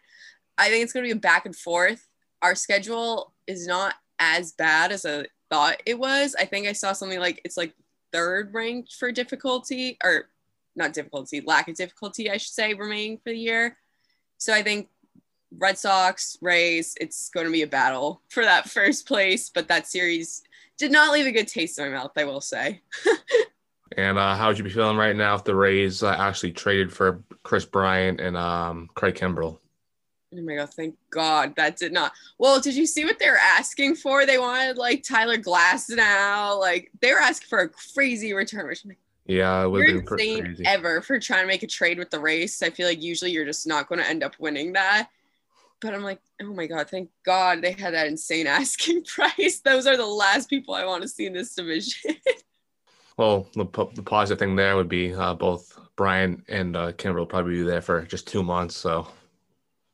I 0.59 0.69
think 0.69 0.83
it's 0.83 0.93
going 0.93 1.05
to 1.05 1.15
be 1.15 1.17
a 1.17 1.21
back 1.21 1.47
and 1.47 1.57
forth. 1.57 2.07
Our 2.43 2.55
schedule 2.55 3.33
is 3.47 3.67
not 3.67 3.95
as 4.19 4.53
bad 4.53 4.93
as 4.93 5.07
I 5.07 5.27
thought 5.51 5.83
it 5.87 5.99
was. 5.99 6.35
I 6.39 6.45
think 6.45 6.67
I 6.67 6.73
saw 6.73 6.93
something 6.93 7.21
like 7.21 7.41
it's 7.45 7.57
like 7.57 7.75
third 8.13 8.53
ranked 8.53 8.95
for 8.95 9.13
difficulty, 9.13 9.97
or 10.03 10.29
not 10.77 10.93
difficulty, 10.93 11.41
lack 11.41 11.69
of 11.69 11.77
difficulty, 11.77 12.31
I 12.31 12.37
should 12.37 12.53
say, 12.53 12.75
remaining 12.75 13.19
for 13.19 13.31
the 13.31 13.39
year. 13.39 13.77
So 14.39 14.53
I 14.53 14.63
think 14.63 14.89
Red 15.57 15.79
Sox, 15.79 16.37
Rays, 16.41 16.95
it's 17.01 17.31
going 17.31 17.47
to 17.47 17.53
be 17.53 17.63
a 17.63 17.67
battle 17.67 18.23
for 18.29 18.45
that 18.45 18.69
first 18.69 19.07
place. 19.07 19.51
But 19.51 19.69
that 19.69 19.87
series 19.87 20.43
did 20.79 20.93
not 20.93 21.13
leave 21.13 21.27
a 21.27 21.33
good 21.33 21.49
taste 21.49 21.79
in 21.79 21.91
my 21.91 21.99
mouth, 21.99 22.13
I 22.17 22.25
will 22.25 22.41
say. 22.41 22.83
and 23.97 24.19
uh, 24.19 24.37
how 24.37 24.49
would 24.49 24.59
you 24.59 24.65
be 24.65 24.71
feeling 24.71 24.97
right 24.97 25.17
now 25.17 25.35
if 25.35 25.45
the 25.45 25.55
Rays 25.55 26.03
uh, 26.03 26.15
actually 26.19 26.53
traded 26.53 26.93
for 26.93 27.23
Kris 27.43 27.65
Bryant 27.65 28.21
and 28.21 28.37
um, 28.37 28.89
Craig 28.95 29.15
Kimbrel? 29.15 29.59
Oh 30.35 30.43
my 30.43 30.57
god, 30.57 30.71
thank 30.75 30.95
God 31.11 31.55
that 31.57 31.77
did 31.77 31.93
not. 31.93 32.13
Well, 32.39 32.61
did 32.61 32.75
you 32.75 32.87
see 32.87 33.05
what 33.05 33.19
they 33.19 33.31
were 33.31 33.39
asking 33.39 33.95
for? 33.97 34.27
They 34.27 34.39
wanted 34.39 34.77
like 34.77 35.03
Tyler 35.03 35.39
Glasnow. 35.39 36.59
Like 36.61 36.91
they 37.01 37.13
were 37.13 37.21
asking 37.21 37.49
for 37.49 37.61
a 37.61 37.69
crazy 37.95 38.35
return, 38.35 38.67
which 38.67 38.85
I'm 38.85 38.91
like, 38.91 38.99
yeah, 39.25 39.63
it 39.63 39.69
would 39.69 39.87
you're 39.87 40.01
insane 40.01 40.45
crazy. 40.45 40.67
ever 40.67 41.01
for 41.01 41.19
trying 41.19 41.43
to 41.43 41.47
make 41.47 41.63
a 41.63 41.67
trade 41.67 41.99
with 41.99 42.11
the 42.11 42.21
race. 42.21 42.63
I 42.63 42.71
feel 42.71 42.87
like 42.87 43.03
usually 43.03 43.31
you're 43.31 43.47
just 43.47 43.67
not 43.67 43.89
going 43.89 44.01
to 44.01 44.09
end 44.09 44.23
up 44.23 44.35
winning 44.39 44.75
that. 44.75 45.09
But 45.81 45.95
I'm 45.95 46.03
like, 46.03 46.21
oh 46.43 46.53
my 46.53 46.67
god, 46.67 46.91
thank 46.91 47.09
God 47.25 47.63
they 47.63 47.73
had 47.73 47.95
that 47.95 48.09
insane 48.09 48.47
asking 48.49 49.05
price. 49.05 49.61
Those 49.61 49.87
are 49.87 49.97
the 49.97 50.07
last 50.07 50.51
people 50.51 50.75
I 50.75 50.85
want 50.85 51.03
to 51.03 51.09
see 51.09 51.25
in 51.25 51.33
this 51.33 51.55
division. 51.55 52.17
well, 53.17 53.49
the, 53.55 53.65
the 53.95 54.03
positive 54.03 54.39
thing 54.39 54.57
there 54.57 54.77
would 54.77 54.89
be 54.89 55.15
uh, 55.15 55.35
both 55.35 55.79
Bryant 55.97 56.45
and 56.49 56.77
uh, 56.77 56.93
Kimbrel 56.93 57.17
will 57.17 57.27
probably 57.27 57.57
be 57.57 57.63
there 57.63 57.83
for 57.83 58.03
just 58.03 58.27
two 58.27 58.43
months, 58.43 58.77
so 58.77 59.09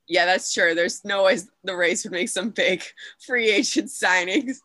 yeah, 0.07 0.27
that's 0.27 0.53
true. 0.53 0.75
There's 0.75 1.05
no 1.05 1.25
way 1.25 1.39
the 1.63 1.77
Rays 1.77 2.05
would 2.05 2.13
make 2.13 2.29
some 2.29 2.51
big 2.51 2.83
free 3.25 3.51
agent 3.51 3.89
signings. 3.89 4.57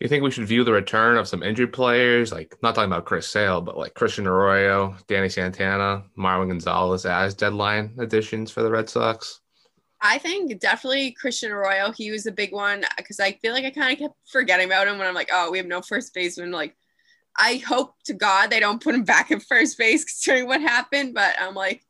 You 0.00 0.08
think 0.08 0.22
we 0.22 0.30
should 0.30 0.46
view 0.46 0.62
the 0.62 0.72
return 0.72 1.16
of 1.16 1.26
some 1.26 1.42
injured 1.42 1.72
players, 1.72 2.30
like 2.30 2.54
not 2.62 2.74
talking 2.74 2.92
about 2.92 3.06
Chris 3.06 3.28
Sale, 3.28 3.62
but 3.62 3.78
like 3.78 3.94
Christian 3.94 4.26
Arroyo, 4.26 4.94
Danny 5.06 5.30
Santana, 5.30 6.04
Marwin 6.18 6.48
Gonzalez 6.48 7.06
as 7.06 7.32
deadline 7.32 7.94
additions 7.98 8.50
for 8.50 8.62
the 8.62 8.70
Red 8.70 8.90
Sox? 8.90 9.40
I 10.02 10.18
think 10.18 10.58
definitely 10.60 11.12
Christian 11.12 11.50
Arroyo. 11.50 11.92
He 11.92 12.10
was 12.10 12.26
a 12.26 12.32
big 12.32 12.52
one 12.52 12.84
because 12.98 13.20
I 13.20 13.32
feel 13.32 13.54
like 13.54 13.64
I 13.64 13.70
kind 13.70 13.92
of 13.92 13.98
kept 13.98 14.14
forgetting 14.30 14.66
about 14.66 14.86
him 14.86 14.98
when 14.98 15.06
I'm 15.06 15.14
like, 15.14 15.30
oh, 15.32 15.50
we 15.50 15.56
have 15.56 15.66
no 15.66 15.80
first 15.80 16.12
baseman. 16.12 16.50
Like, 16.50 16.76
I 17.38 17.56
hope 17.66 17.94
to 18.04 18.12
God 18.12 18.50
they 18.50 18.60
don't 18.60 18.82
put 18.82 18.94
him 18.94 19.04
back 19.04 19.30
in 19.30 19.40
first 19.40 19.78
base 19.78 20.04
considering 20.04 20.46
what 20.46 20.60
happened. 20.60 21.14
But 21.14 21.36
I'm 21.40 21.54
like, 21.54 21.85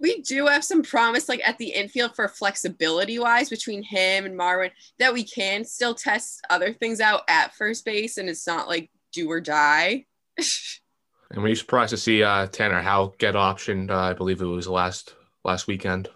we 0.00 0.20
do 0.22 0.46
have 0.46 0.64
some 0.64 0.82
promise 0.82 1.28
like 1.28 1.46
at 1.46 1.58
the 1.58 1.68
infield 1.68 2.14
for 2.14 2.28
flexibility 2.28 3.18
wise 3.18 3.48
between 3.48 3.82
him 3.82 4.26
and 4.26 4.38
Marwin 4.38 4.70
that 4.98 5.12
we 5.12 5.24
can 5.24 5.64
still 5.64 5.94
test 5.94 6.44
other 6.50 6.72
things 6.72 7.00
out 7.00 7.22
at 7.28 7.54
first 7.54 7.84
base 7.84 8.18
and 8.18 8.28
it's 8.28 8.46
not 8.46 8.68
like 8.68 8.90
do 9.12 9.30
or 9.30 9.40
die. 9.40 10.06
and 11.30 11.42
were 11.42 11.48
you 11.48 11.54
surprised 11.54 11.90
to 11.90 11.96
see 11.96 12.22
uh, 12.22 12.46
Tanner 12.48 12.82
Houck 12.82 13.18
get 13.18 13.34
optioned? 13.34 13.90
Uh, 13.90 13.98
I 13.98 14.12
believe 14.12 14.40
it 14.40 14.46
was 14.46 14.68
last 14.68 15.14
last 15.44 15.66
weekend. 15.66 16.08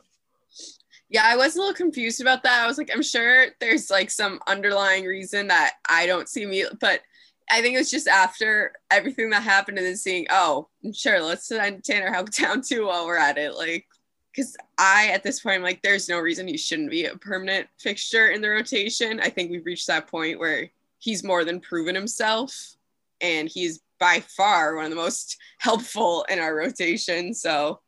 Yeah, 1.10 1.22
I 1.24 1.36
was 1.36 1.56
a 1.56 1.58
little 1.58 1.74
confused 1.74 2.20
about 2.20 2.42
that. 2.42 2.62
I 2.62 2.66
was 2.66 2.76
like, 2.76 2.90
I'm 2.92 3.02
sure 3.02 3.46
there's 3.60 3.90
like 3.90 4.10
some 4.10 4.40
underlying 4.46 5.06
reason 5.06 5.48
that 5.48 5.74
I 5.88 6.04
don't 6.04 6.28
see 6.28 6.44
me, 6.44 6.66
but 6.80 7.00
I 7.50 7.62
think 7.62 7.74
it 7.74 7.78
was 7.78 7.90
just 7.90 8.08
after 8.08 8.72
everything 8.90 9.30
that 9.30 9.42
happened 9.42 9.78
and 9.78 9.86
then 9.86 9.96
seeing, 9.96 10.26
oh, 10.30 10.68
sure, 10.92 11.20
let's 11.20 11.46
send 11.46 11.84
Tanner 11.84 12.12
Houck 12.12 12.30
down 12.32 12.62
too 12.62 12.86
while 12.86 13.06
we're 13.06 13.16
at 13.16 13.38
it. 13.38 13.54
Like, 13.54 13.86
because 14.32 14.56
I, 14.78 15.08
at 15.08 15.22
this 15.22 15.40
point, 15.40 15.56
I'm 15.56 15.62
like, 15.62 15.82
there's 15.82 16.08
no 16.08 16.18
reason 16.18 16.46
he 16.46 16.56
shouldn't 16.56 16.90
be 16.90 17.06
a 17.06 17.16
permanent 17.16 17.66
fixture 17.78 18.28
in 18.28 18.40
the 18.40 18.48
rotation. 18.48 19.20
I 19.20 19.30
think 19.30 19.50
we've 19.50 19.66
reached 19.66 19.86
that 19.88 20.06
point 20.06 20.38
where 20.38 20.70
he's 20.98 21.24
more 21.24 21.44
than 21.44 21.60
proven 21.60 21.94
himself 21.94 22.76
and 23.20 23.48
he's 23.48 23.80
by 23.98 24.20
far 24.20 24.76
one 24.76 24.84
of 24.84 24.90
the 24.90 24.96
most 24.96 25.36
helpful 25.58 26.24
in 26.28 26.38
our 26.38 26.54
rotation. 26.54 27.34
So, 27.34 27.80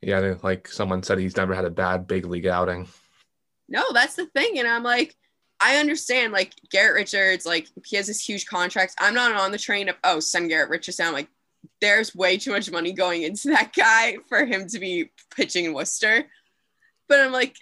yeah, 0.00 0.34
like 0.42 0.66
someone 0.68 1.02
said, 1.02 1.18
he's 1.18 1.36
never 1.36 1.54
had 1.54 1.64
a 1.64 1.70
bad 1.70 2.06
big 2.06 2.26
league 2.26 2.46
outing. 2.46 2.88
No, 3.68 3.84
that's 3.92 4.16
the 4.16 4.26
thing. 4.26 4.58
And 4.58 4.66
I'm 4.66 4.82
like, 4.82 5.16
I 5.62 5.76
understand, 5.76 6.32
like 6.32 6.54
Garrett 6.70 6.94
Richards, 6.94 7.46
like 7.46 7.68
he 7.84 7.96
has 7.96 8.08
this 8.08 8.26
huge 8.26 8.46
contract. 8.46 8.94
I'm 8.98 9.14
not 9.14 9.32
on 9.32 9.52
the 9.52 9.58
train 9.58 9.88
of, 9.88 9.96
oh, 10.02 10.20
send 10.20 10.48
Garrett 10.48 10.70
Richards 10.70 10.96
down. 10.96 11.12
Like, 11.12 11.28
there's 11.80 12.14
way 12.14 12.36
too 12.36 12.50
much 12.50 12.70
money 12.70 12.92
going 12.92 13.22
into 13.22 13.48
that 13.48 13.72
guy 13.72 14.16
for 14.28 14.44
him 14.44 14.66
to 14.68 14.78
be 14.78 15.10
pitching 15.34 15.64
in 15.64 15.74
Worcester. 15.74 16.26
But 17.08 17.20
I'm 17.20 17.32
like, 17.32 17.56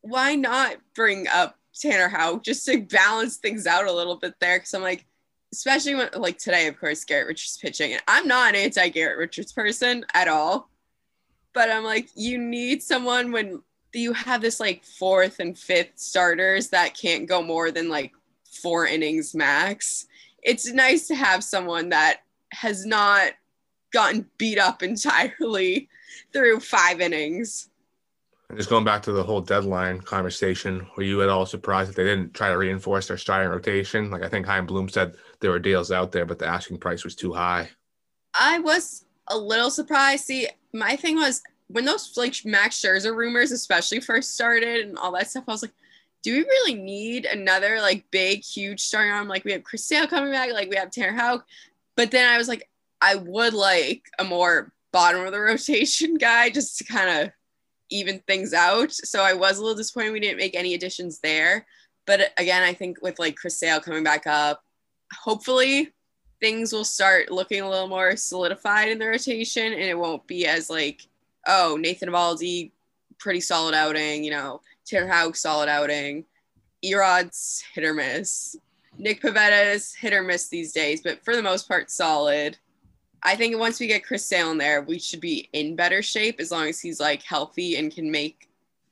why 0.00 0.34
not 0.34 0.76
bring 0.94 1.28
up 1.28 1.56
Tanner 1.78 2.08
Houck 2.08 2.44
just 2.44 2.64
to 2.66 2.80
balance 2.80 3.36
things 3.36 3.66
out 3.66 3.86
a 3.86 3.92
little 3.92 4.16
bit 4.16 4.34
there? 4.40 4.58
Because 4.58 4.72
I'm 4.74 4.82
like, 4.82 5.04
especially 5.52 5.94
when 5.94 6.08
like 6.16 6.38
today, 6.38 6.66
of 6.66 6.78
course, 6.78 7.04
Garrett 7.04 7.28
Richards 7.28 7.58
pitching, 7.60 7.92
and 7.92 8.02
I'm 8.08 8.26
not 8.26 8.50
an 8.50 8.56
anti 8.56 8.88
Garrett 8.88 9.18
Richards 9.18 9.52
person 9.52 10.04
at 10.14 10.28
all. 10.28 10.70
But 11.52 11.70
I'm 11.70 11.84
like, 11.84 12.08
you 12.14 12.38
need 12.38 12.82
someone 12.82 13.30
when 13.30 13.62
you 13.94 14.12
have 14.12 14.40
this 14.40 14.60
like 14.60 14.84
fourth 14.84 15.40
and 15.40 15.58
fifth 15.58 15.92
starters 15.96 16.68
that 16.68 16.96
can't 16.96 17.28
go 17.28 17.42
more 17.42 17.70
than 17.70 17.88
like 17.88 18.12
four 18.44 18.86
innings 18.86 19.34
max. 19.34 20.06
It's 20.42 20.70
nice 20.72 21.06
to 21.08 21.14
have 21.14 21.42
someone 21.42 21.88
that 21.90 22.22
has 22.52 22.84
not 22.84 23.32
gotten 23.92 24.28
beat 24.38 24.58
up 24.58 24.82
entirely 24.82 25.88
through 26.32 26.60
five 26.60 27.00
innings. 27.00 27.70
And 28.48 28.58
just 28.58 28.68
going 28.68 28.84
back 28.84 29.02
to 29.04 29.12
the 29.12 29.22
whole 29.22 29.40
deadline 29.40 30.00
conversation, 30.00 30.86
were 30.96 31.02
you 31.02 31.22
at 31.22 31.30
all 31.30 31.46
surprised 31.46 31.90
that 31.90 31.96
they 31.96 32.04
didn't 32.04 32.34
try 32.34 32.50
to 32.50 32.58
reinforce 32.58 33.08
their 33.08 33.16
starting 33.16 33.50
rotation? 33.50 34.10
Like 34.10 34.22
I 34.22 34.28
think 34.28 34.46
Chaim 34.46 34.66
Bloom 34.66 34.88
said 34.88 35.16
there 35.40 35.50
were 35.50 35.58
deals 35.58 35.90
out 35.90 36.12
there, 36.12 36.26
but 36.26 36.38
the 36.38 36.46
asking 36.46 36.78
price 36.78 37.04
was 37.04 37.14
too 37.14 37.32
high. 37.32 37.70
I 38.38 38.58
was 38.58 39.06
a 39.28 39.38
little 39.38 39.70
surprised. 39.70 40.24
See, 40.24 40.48
my 40.72 40.96
thing 40.96 41.16
was 41.16 41.42
when 41.74 41.84
those 41.84 42.16
like 42.16 42.36
Max 42.44 42.80
Scherzer 42.80 43.16
rumors 43.16 43.50
especially 43.50 43.98
first 43.98 44.34
started 44.34 44.86
and 44.86 44.96
all 44.96 45.10
that 45.10 45.28
stuff, 45.28 45.42
I 45.48 45.50
was 45.50 45.62
like, 45.62 45.72
do 46.22 46.32
we 46.32 46.44
really 46.44 46.74
need 46.74 47.24
another 47.24 47.80
like 47.80 48.08
big, 48.12 48.44
huge 48.44 48.80
starting 48.80 49.10
arm? 49.10 49.26
Like 49.26 49.44
we 49.44 49.50
have 49.50 49.64
Chris 49.64 49.84
Sale 49.84 50.06
coming 50.06 50.30
back, 50.30 50.52
like 50.52 50.70
we 50.70 50.76
have 50.76 50.92
Tanner 50.92 51.16
Houck. 51.16 51.44
But 51.96 52.12
then 52.12 52.32
I 52.32 52.38
was 52.38 52.46
like, 52.46 52.70
I 53.00 53.16
would 53.16 53.54
like 53.54 54.04
a 54.20 54.24
more 54.24 54.72
bottom 54.92 55.26
of 55.26 55.32
the 55.32 55.40
rotation 55.40 56.14
guy 56.18 56.48
just 56.48 56.78
to 56.78 56.84
kind 56.84 57.10
of 57.10 57.32
even 57.90 58.20
things 58.20 58.54
out. 58.54 58.92
So 58.92 59.24
I 59.24 59.34
was 59.34 59.58
a 59.58 59.60
little 59.60 59.76
disappointed 59.76 60.12
we 60.12 60.20
didn't 60.20 60.38
make 60.38 60.54
any 60.54 60.74
additions 60.74 61.18
there. 61.24 61.66
But 62.06 62.32
again, 62.38 62.62
I 62.62 62.72
think 62.72 63.02
with 63.02 63.18
like 63.18 63.34
Chris 63.34 63.58
Sale 63.58 63.80
coming 63.80 64.04
back 64.04 64.28
up, 64.28 64.62
hopefully 65.12 65.92
things 66.38 66.72
will 66.72 66.84
start 66.84 67.32
looking 67.32 67.62
a 67.62 67.68
little 67.68 67.88
more 67.88 68.14
solidified 68.14 68.90
in 68.90 69.00
the 69.00 69.08
rotation 69.08 69.72
and 69.72 69.82
it 69.82 69.98
won't 69.98 70.24
be 70.28 70.46
as 70.46 70.70
like, 70.70 71.08
oh, 71.46 71.76
Nathan 71.80 72.08
Eovaldi, 72.08 72.70
pretty 73.18 73.40
solid 73.40 73.74
outing, 73.74 74.24
you 74.24 74.30
know, 74.30 74.60
Tanner 74.86 75.06
Houck, 75.06 75.36
solid 75.36 75.68
outing. 75.68 76.24
E-Rod's 76.82 77.64
hit 77.72 77.84
or 77.84 77.94
miss. 77.94 78.56
Nick 78.98 79.22
Pivetta's 79.22 79.94
hit 79.94 80.12
or 80.12 80.22
miss 80.22 80.48
these 80.48 80.72
days, 80.72 81.00
but 81.02 81.24
for 81.24 81.34
the 81.34 81.42
most 81.42 81.66
part, 81.66 81.90
solid. 81.90 82.58
I 83.22 83.36
think 83.36 83.58
once 83.58 83.80
we 83.80 83.86
get 83.86 84.04
Chris 84.04 84.24
Sale 84.24 84.50
in 84.50 84.58
there, 84.58 84.82
we 84.82 84.98
should 84.98 85.20
be 85.20 85.48
in 85.52 85.76
better 85.76 86.02
shape 86.02 86.40
as 86.40 86.50
long 86.50 86.68
as 86.68 86.78
he's 86.78 87.00
like 87.00 87.22
healthy 87.22 87.76
and 87.76 87.92
can 87.92 88.10
make 88.10 88.48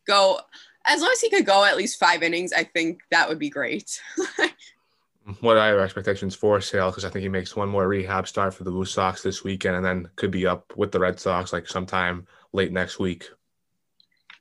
go. 0.06 0.40
As 0.86 1.00
long 1.00 1.10
as 1.12 1.20
he 1.20 1.30
could 1.30 1.46
go 1.46 1.64
at 1.64 1.76
least 1.76 2.00
five 2.00 2.22
innings, 2.22 2.52
I 2.52 2.64
think 2.64 3.02
that 3.10 3.28
would 3.28 3.38
be 3.38 3.50
great. 3.50 4.00
what 5.40 5.56
are 5.56 5.68
your 5.68 5.80
expectations 5.80 6.34
for 6.34 6.60
Sale? 6.60 6.90
Because 6.90 7.04
I 7.04 7.10
think 7.10 7.22
he 7.22 7.28
makes 7.28 7.54
one 7.54 7.68
more 7.68 7.86
rehab 7.86 8.26
start 8.26 8.54
for 8.54 8.64
the 8.64 8.70
Blue 8.70 8.84
Sox 8.84 9.22
this 9.22 9.44
weekend, 9.44 9.76
and 9.76 9.84
then 9.84 10.08
could 10.16 10.30
be 10.30 10.46
up 10.46 10.76
with 10.76 10.90
the 10.90 10.98
Red 10.98 11.20
Sox 11.20 11.52
like 11.52 11.68
sometime 11.68 12.26
late 12.52 12.72
next 12.72 12.98
week. 12.98 13.28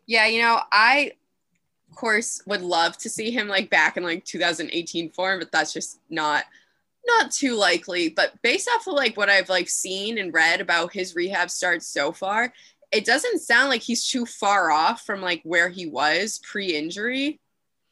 Yeah, 0.06 0.28
you 0.28 0.42
know, 0.42 0.60
I 0.72 1.14
of 1.90 1.96
course 1.96 2.42
would 2.46 2.62
love 2.62 2.98
to 2.98 3.10
see 3.10 3.32
him 3.32 3.48
like 3.48 3.70
back 3.70 3.98
in 3.98 4.04
like 4.04 4.24
2018 4.26 5.12
form, 5.12 5.40
but 5.40 5.52
that's 5.52 5.74
just 5.74 6.00
not 6.10 6.46
not 7.06 7.32
too 7.32 7.56
likely. 7.56 8.10
But 8.10 8.42
based 8.42 8.70
off 8.74 8.88
of 8.88 8.94
like 8.94 9.18
what 9.18 9.30
I've 9.30 9.50
like 9.50 9.70
seen 9.70 10.18
and 10.18 10.34
read 10.34 10.62
about 10.62 10.94
his 10.94 11.16
rehab 11.16 11.50
starts 11.50 11.88
so 11.88 12.12
far, 12.12 12.54
it 12.92 13.06
doesn't 13.06 13.42
sound 13.42 13.70
like 13.70 13.82
he's 13.82 14.08
too 14.08 14.26
far 14.26 14.72
off 14.72 15.06
from 15.06 15.22
like 15.22 15.42
where 15.44 15.70
he 15.70 15.86
was 15.86 16.40
pre-injury. 16.44 17.40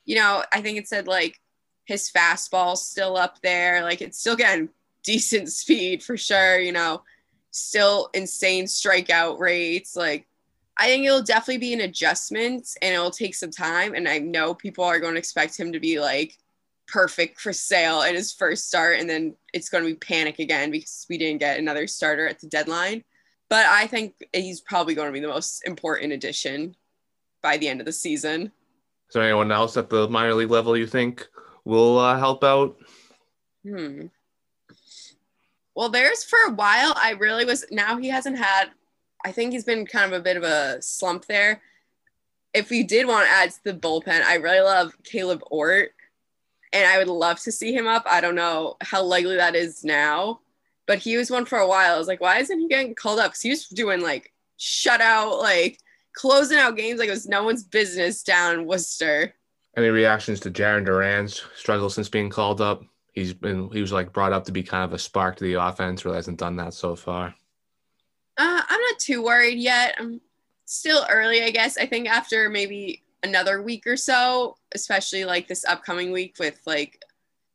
You 0.05 0.15
know, 0.15 0.43
I 0.51 0.61
think 0.61 0.77
it 0.77 0.88
said 0.88 1.07
like 1.07 1.39
his 1.85 2.11
fastball's 2.11 2.85
still 2.85 3.17
up 3.17 3.41
there, 3.41 3.83
like 3.83 4.01
it's 4.01 4.19
still 4.19 4.35
getting 4.35 4.69
decent 5.03 5.49
speed 5.51 6.03
for 6.03 6.17
sure, 6.17 6.59
you 6.59 6.71
know, 6.71 7.03
still 7.51 8.10
insane 8.13 8.65
strikeout 8.65 9.39
rates, 9.39 9.96
like 9.96 10.25
I 10.77 10.86
think 10.86 11.06
it'll 11.06 11.22
definitely 11.22 11.58
be 11.58 11.74
an 11.74 11.82
adjustment 11.82 12.70
and 12.82 12.94
it'll 12.94 13.12
take 13.12 13.36
some 13.36 13.51
time. 13.51 13.96
And 13.96 14.08
I 14.08 14.20
know 14.20 14.53
people 14.53 14.86
are 14.86 15.00
going 15.00 15.13
to 15.13 15.20
expect 15.20 15.60
him 15.60 15.74
to 15.74 15.79
be 15.79 16.00
like 16.00 16.38
perfect 16.88 17.41
for 17.41 17.51
sale 17.51 18.01
at 18.01 18.15
his 18.15 18.32
first 18.32 18.70
start. 18.70 18.98
And 18.98 19.10
then 19.10 19.36
it's 19.53 19.68
going 19.68 19.84
to 19.84 19.89
be 19.89 19.96
panic 19.96 20.39
again 20.39 20.72
because 20.72 21.06
we 21.10 21.18
didn't 21.18 21.41
get 21.41 21.60
another 21.60 21.86
starter 21.86 22.29
at 22.29 22.39
the 22.39 22.48
deadline. 22.48 23.03
But 23.50 23.65
I 23.65 23.88
think 23.88 24.25
he's 24.32 24.62
probably 24.62 24.96
going 24.96 25.10
to 25.10 25.13
be 25.13 25.20
the 25.20 25.27
most 25.27 25.68
important 25.68 26.13
addition 26.13 26.75
by 27.41 27.58
the 27.58 27.68
end 27.68 27.82
of 27.82 27.86
the 27.86 27.91
season. 27.91 28.44
Is 29.10 29.13
there 29.13 29.24
anyone 29.24 29.51
else 29.51 29.75
at 29.75 29.89
the 29.89 30.08
minor 30.08 30.34
league 30.34 30.51
level 30.51 30.77
you 30.77 30.88
think 30.88 31.27
will 31.65 31.98
uh, 31.98 32.18
help 32.18 32.44
out? 32.44 32.77
Hmm. 33.63 34.06
Well, 35.79 35.88
there's 35.88 36.25
for 36.25 36.39
a 36.45 36.51
while. 36.51 36.93
I 36.98 37.12
really 37.12 37.45
was. 37.45 37.63
Now 37.71 37.95
he 37.95 38.09
hasn't 38.09 38.38
had 38.38 38.71
I 39.24 39.31
think 39.31 39.53
he's 39.53 39.63
been 39.63 39.86
kind 39.86 40.12
of 40.12 40.19
a 40.19 40.21
bit 40.21 40.36
of 40.36 40.43
a 40.43 40.81
slump 40.81 41.25
there. 41.25 41.62
If 42.53 42.69
we 42.69 42.83
did 42.83 43.07
want 43.07 43.27
to 43.27 43.31
add 43.31 43.51
to 43.51 43.63
the 43.63 43.74
bullpen, 43.74 44.24
I 44.24 44.36
really 44.36 44.59
love 44.59 44.93
Kaleb 45.03 45.41
Ort, 45.51 45.93
and 46.74 46.86
I 46.86 46.98
would 46.98 47.07
love 47.07 47.39
to 47.43 47.51
see 47.53 47.74
him 47.74 47.88
up. 47.88 48.03
I 48.05 48.19
don't 48.19 48.36
know 48.36 48.75
how 48.81 49.03
likely 49.03 49.38
that 49.38 49.55
is 49.55 49.86
now, 49.86 50.41
but 50.86 51.00
he 51.00 51.15
was 51.15 51.31
one 51.31 51.45
for 51.45 51.59
a 51.59 51.67
while. 51.67 51.95
I 51.95 51.98
was 51.98 52.09
like, 52.09 52.19
why 52.19 52.39
isn't 52.39 52.59
he 52.59 52.67
getting 52.67 52.93
called 52.93 53.19
up? 53.19 53.31
Because 53.31 53.41
he 53.41 53.50
was 53.50 53.67
doing 53.67 54.01
like 54.01 54.33
shutout, 54.59 55.39
like 55.39 55.79
closing 56.13 56.57
out 56.57 56.75
games 56.75 57.00
like 57.00 57.07
it 57.07 57.12
was 57.12 57.25
no 57.29 57.43
one's 57.45 57.63
business 57.63 58.21
down 58.21 58.59
in 58.59 58.65
Worcester. 58.65 59.33
Any 59.77 59.88
reactions 59.88 60.41
to 60.41 60.51
Jarren 60.51 60.86
Duran's 60.86 61.41
struggle 61.55 61.89
since 61.89 62.09
being 62.09 62.29
called 62.29 62.59
up? 62.59 62.83
He's 63.13 63.33
been 63.33 63.69
he 63.71 63.81
was 63.81 63.91
like 63.91 64.13
brought 64.13 64.33
up 64.33 64.45
to 64.45 64.51
be 64.51 64.63
kind 64.63 64.83
of 64.83 64.93
a 64.93 64.99
spark 64.99 65.37
to 65.37 65.43
the 65.43 65.55
offense, 65.55 66.05
really 66.05 66.17
hasn't 66.17 66.39
done 66.39 66.55
that 66.57 66.73
so 66.73 66.95
far. 66.95 67.33
Uh, 68.37 68.61
I'm 68.67 68.81
not 68.81 68.99
too 68.99 69.23
worried 69.23 69.59
yet. 69.59 69.95
I'm 69.99 70.21
still 70.65 71.05
early, 71.09 71.43
I 71.43 71.49
guess. 71.49 71.77
I 71.77 71.85
think 71.85 72.07
after 72.07 72.49
maybe 72.49 73.03
another 73.23 73.61
week 73.61 73.85
or 73.85 73.97
so, 73.97 74.55
especially 74.73 75.25
like 75.25 75.47
this 75.47 75.65
upcoming 75.65 76.11
week 76.11 76.35
with 76.39 76.59
like 76.65 77.03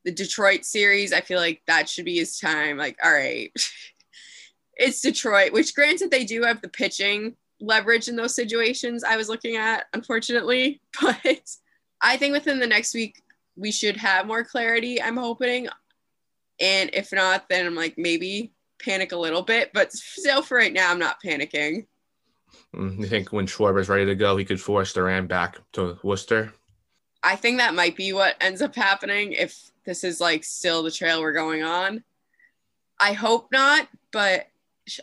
the 0.05 0.13
Detroit 0.13 0.65
series, 0.65 1.13
I 1.13 1.21
feel 1.21 1.39
like 1.39 1.63
that 1.67 1.89
should 1.89 2.05
be 2.05 2.17
his 2.17 2.39
time. 2.39 2.77
Like, 2.77 2.99
all 3.03 3.13
right, 3.13 3.51
it's 4.77 5.01
Detroit, 5.01 5.53
which 5.53 5.75
granted 5.75 6.11
they 6.11 6.25
do 6.25 6.43
have 6.43 6.61
the 6.61 6.69
pitching 6.69 7.37
leverage 7.61 8.09
in 8.09 8.17
those 8.17 8.35
situations 8.35 9.05
I 9.05 9.17
was 9.17 9.29
looking 9.29 9.57
at, 9.57 9.87
unfortunately. 9.93 10.81
But 11.01 11.57
I 12.01 12.17
think 12.17 12.33
within 12.33 12.61
the 12.61 12.67
next 12.67 12.95
week, 12.95 13.23
we 13.57 13.71
should 13.71 13.97
have 13.97 14.27
more 14.27 14.45
clarity, 14.45 15.01
I'm 15.01 15.17
hoping. 15.17 15.69
And 16.61 16.91
if 16.93 17.13
not, 17.13 17.49
then 17.49 17.67
I'm 17.67 17.75
like, 17.75 17.95
maybe 17.97 18.53
panic 18.79 19.13
a 19.13 19.17
little 19.17 19.43
bit, 19.43 19.71
but 19.73 19.93
still 19.93 20.43
for 20.43 20.57
right 20.57 20.73
now, 20.73 20.91
I'm 20.91 20.99
not 20.99 21.23
panicking. 21.23 21.87
Mm, 22.75 22.99
you 22.99 23.07
think 23.07 23.33
when 23.33 23.47
Schwarber's 23.47 23.89
ready 23.89 24.07
to 24.07 24.15
go, 24.15 24.37
he 24.37 24.45
could 24.45 24.61
force 24.61 24.93
Duran 24.93 25.27
back 25.27 25.59
to 25.73 25.99
Worcester? 26.03 26.53
I 27.23 27.37
think 27.37 27.59
that 27.59 27.75
might 27.75 27.97
be 27.97 28.13
what 28.13 28.37
ends 28.41 28.63
up 28.63 28.75
happening 28.75 29.33
if 29.33 29.71
this 29.85 30.05
is 30.05 30.21
like 30.21 30.45
still 30.45 30.83
the 30.83 30.91
trail 30.91 31.21
we're 31.21 31.33
going 31.33 31.63
on. 31.63 32.05
I 33.01 33.13
hope 33.13 33.49
not, 33.51 33.89
but 34.13 34.47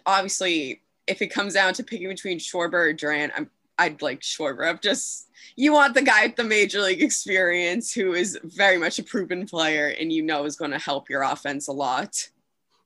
obviously, 0.05 0.81
if 1.07 1.21
it 1.21 1.27
comes 1.27 1.55
down 1.55 1.73
to 1.73 1.83
picking 1.83 2.07
between 2.07 2.39
Schwarber 2.39 2.89
or 2.89 2.93
Duran, 2.93 3.31
I'm 3.35 3.49
I'd 3.77 4.01
like 4.01 4.21
Schwarber. 4.21 4.69
I'm 4.69 4.79
just 4.81 5.29
you 5.55 5.73
want 5.73 5.93
the 5.93 6.01
guy 6.01 6.25
with 6.27 6.35
the 6.35 6.43
major 6.43 6.81
league 6.81 7.01
experience 7.01 7.93
who 7.93 8.13
is 8.13 8.37
very 8.43 8.77
much 8.77 8.99
a 8.99 9.03
proven 9.03 9.45
player 9.45 9.87
and 9.99 10.11
you 10.11 10.21
know 10.21 10.45
is 10.45 10.55
going 10.55 10.71
to 10.71 10.79
help 10.79 11.09
your 11.09 11.23
offense 11.23 11.67
a 11.67 11.71
lot. 11.71 12.29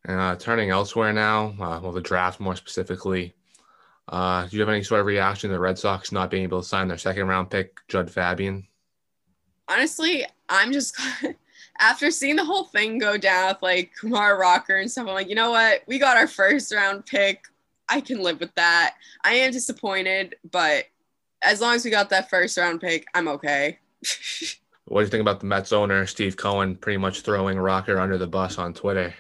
Uh, 0.08 0.36
turning 0.36 0.70
elsewhere 0.70 1.12
now, 1.12 1.48
uh, 1.60 1.80
well, 1.82 1.92
the 1.92 2.02
draft 2.02 2.40
more 2.40 2.56
specifically. 2.56 3.34
Uh, 4.08 4.46
do 4.46 4.56
you 4.56 4.60
have 4.60 4.70
any 4.70 4.84
sort 4.84 5.00
of 5.00 5.08
reaction 5.08 5.50
to 5.50 5.54
the 5.56 5.60
Red 5.60 5.80
Sox 5.80 6.12
not 6.12 6.30
being 6.30 6.44
able 6.44 6.62
to 6.62 6.68
sign 6.68 6.88
their 6.88 6.98
second 6.98 7.28
round 7.28 7.50
pick, 7.50 7.80
Jud 7.88 8.10
Fabian? 8.12 8.68
Honestly, 9.68 10.26
I'm 10.48 10.72
just 10.72 11.00
after 11.80 12.12
seeing 12.12 12.36
the 12.36 12.46
whole 12.46 12.66
thing 12.66 13.00
go 13.00 13.18
down 13.18 13.50
with 13.50 13.62
like 13.64 13.92
Kumar 14.00 14.40
Rocker 14.40 14.76
and 14.76 14.92
stuff. 14.92 15.08
I'm 15.08 15.14
like, 15.16 15.30
you 15.30 15.36
know 15.36 15.52
what? 15.52 15.82
We 15.88 15.98
got 15.98 16.18
our 16.18 16.28
first 16.28 16.74
round 16.74 17.06
pick. 17.06 17.46
I 17.90 18.02
can 18.02 18.22
live 18.22 18.40
with 18.40 18.54
that. 18.56 18.96
I 19.24 19.34
am 19.34 19.52
disappointed, 19.52 20.36
but 20.52 20.86
as 21.46 21.62
long 21.62 21.75
as 21.75 21.86
we 21.86 21.92
got 21.92 22.10
that 22.10 22.30
first 22.30 22.58
round 22.58 22.82
pick, 22.82 23.08
I'm 23.14 23.28
okay. 23.28 23.80
what 24.86 25.02
do 25.02 25.06
you 25.06 25.10
think 25.10 25.22
about 25.22 25.40
the 25.40 25.46
Mets 25.46 25.72
owner 25.72 26.06
Steve 26.06 26.38
Cohen 26.38 26.75
pretty 26.75 26.98
much 26.98 27.22
throwing 27.22 27.58
Rocker 27.58 28.00
under 28.00 28.18
the 28.18 28.28
bus 28.28 28.58
on 28.58 28.74
Twitter? 28.74 29.14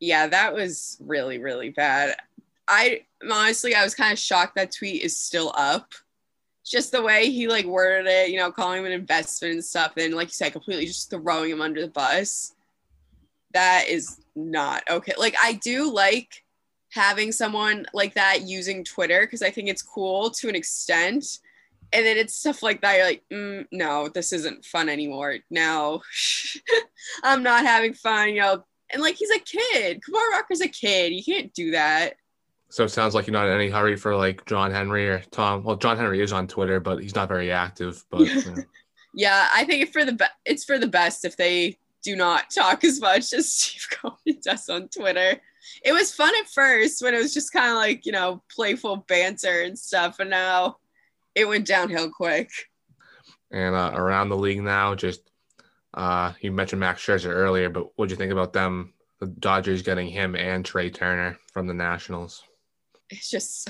Yeah, 0.00 0.26
that 0.28 0.54
was 0.54 0.96
really 1.00 1.38
really 1.38 1.70
bad. 1.70 2.16
I 2.68 3.02
honestly 3.30 3.74
I 3.74 3.84
was 3.84 3.94
kind 3.94 4.12
of 4.12 4.18
shocked 4.18 4.56
that 4.56 4.72
tweet 4.72 5.02
is 5.02 5.18
still 5.18 5.52
up. 5.56 5.92
Just 6.64 6.92
the 6.92 7.02
way 7.02 7.30
he 7.30 7.48
like 7.48 7.64
worded 7.64 8.06
it, 8.06 8.30
you 8.30 8.36
know, 8.36 8.52
calling 8.52 8.80
him 8.80 8.86
an 8.86 8.92
investment 8.92 9.54
and 9.54 9.64
stuff, 9.64 9.92
and 9.96 10.14
like 10.14 10.28
you 10.28 10.32
said, 10.32 10.52
completely 10.52 10.86
just 10.86 11.10
throwing 11.10 11.50
him 11.50 11.62
under 11.62 11.80
the 11.80 11.88
bus. 11.88 12.54
That 13.54 13.88
is 13.88 14.20
not 14.36 14.82
okay. 14.90 15.14
Like 15.16 15.34
I 15.42 15.54
do 15.54 15.90
like 15.90 16.44
having 16.90 17.32
someone 17.32 17.86
like 17.92 18.14
that 18.14 18.42
using 18.42 18.84
Twitter 18.84 19.20
because 19.20 19.42
I 19.42 19.50
think 19.50 19.68
it's 19.68 19.82
cool 19.82 20.30
to 20.30 20.48
an 20.48 20.54
extent. 20.54 21.38
And 21.92 22.04
then 22.04 22.18
it's 22.18 22.34
stuff 22.34 22.62
like 22.62 22.82
that. 22.82 22.96
You're 22.96 23.06
like, 23.06 23.24
mm, 23.32 23.66
no, 23.72 24.08
this 24.08 24.32
isn't 24.32 24.64
fun 24.64 24.88
anymore. 24.88 25.36
Now 25.50 26.02
I'm 27.22 27.42
not 27.42 27.64
having 27.64 27.94
fun, 27.94 28.30
you 28.30 28.40
know. 28.40 28.64
And 28.92 29.02
like 29.02 29.16
he's 29.16 29.30
a 29.30 29.38
kid. 29.38 30.02
Kumar 30.04 30.30
Rocker's 30.32 30.60
a 30.60 30.68
kid. 30.68 31.12
You 31.12 31.22
can't 31.22 31.52
do 31.54 31.72
that. 31.72 32.14
So 32.70 32.84
it 32.84 32.90
sounds 32.90 33.14
like 33.14 33.26
you're 33.26 33.32
not 33.32 33.46
in 33.46 33.52
any 33.52 33.70
hurry 33.70 33.96
for 33.96 34.14
like 34.14 34.44
John 34.44 34.70
Henry 34.70 35.08
or 35.08 35.20
Tom. 35.30 35.62
Well, 35.64 35.76
John 35.76 35.96
Henry 35.96 36.20
is 36.20 36.32
on 36.32 36.46
Twitter, 36.46 36.80
but 36.80 37.02
he's 37.02 37.14
not 37.14 37.28
very 37.28 37.50
active. 37.50 38.04
But 38.10 38.20
you 38.20 38.34
know. 38.34 38.62
yeah, 39.14 39.48
I 39.54 39.64
think 39.64 39.90
for 39.90 40.04
the 40.04 40.12
be- 40.12 40.24
it's 40.44 40.64
for 40.64 40.78
the 40.78 40.86
best 40.86 41.24
if 41.24 41.36
they 41.36 41.78
do 42.02 42.14
not 42.16 42.50
talk 42.50 42.84
as 42.84 43.00
much 43.00 43.32
as 43.32 43.52
Steve 43.52 43.86
Cohen 43.90 44.38
does 44.42 44.68
on 44.68 44.88
Twitter. 44.88 45.40
It 45.84 45.92
was 45.92 46.14
fun 46.14 46.32
at 46.40 46.48
first 46.48 47.02
when 47.02 47.14
it 47.14 47.18
was 47.18 47.34
just 47.34 47.52
kind 47.52 47.70
of 47.70 47.76
like 47.76 48.06
you 48.06 48.12
know 48.12 48.42
playful 48.54 49.04
banter 49.08 49.62
and 49.62 49.78
stuff, 49.78 50.18
and 50.20 50.30
now 50.30 50.76
it 51.34 51.46
went 51.46 51.66
downhill 51.66 52.10
quick. 52.10 52.50
And 53.50 53.74
uh, 53.74 53.92
around 53.94 54.28
the 54.28 54.36
league 54.36 54.62
now, 54.62 54.94
just 54.94 55.30
uh, 55.94 56.32
you 56.40 56.52
mentioned 56.52 56.80
Max 56.80 57.04
Scherzer 57.04 57.30
earlier, 57.30 57.70
but 57.70 57.88
what 57.96 58.08
do 58.08 58.12
you 58.12 58.16
think 58.16 58.32
about 58.32 58.52
them? 58.52 58.92
The 59.20 59.26
Dodgers 59.26 59.82
getting 59.82 60.08
him 60.08 60.36
and 60.36 60.64
Trea 60.64 60.90
Turner 60.90 61.38
from 61.52 61.66
the 61.66 61.74
Nationals 61.74 62.44
it's 63.10 63.30
just 63.30 63.68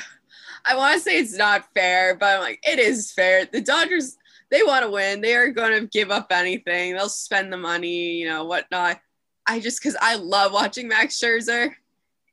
I 0.65 0.77
want 0.77 0.95
to 0.95 1.01
say 1.01 1.19
it's 1.19 1.37
not 1.37 1.73
fair, 1.73 2.17
but 2.17 2.27
I'm 2.27 2.41
like 2.41 2.61
it 2.63 2.79
is 2.79 3.13
fair. 3.13 3.47
The 3.47 3.61
Dodgers 3.61 4.17
they 4.51 4.63
want 4.63 4.85
to 4.85 4.91
win. 4.91 5.21
They 5.21 5.35
are 5.35 5.51
going 5.51 5.79
to 5.79 5.87
give 5.87 6.11
up 6.11 6.29
anything. 6.31 6.95
They'll 6.95 7.11
spend 7.11 7.53
the 7.53 7.59
money, 7.59 8.13
you 8.13 8.27
know, 8.27 8.45
whatnot. 8.45 8.99
I 9.47 9.61
just 9.61 9.81
because 9.81 9.97
I 10.01 10.17
love 10.17 10.53
watching 10.53 10.89
Max 10.89 11.19
Scherzer, 11.21 11.75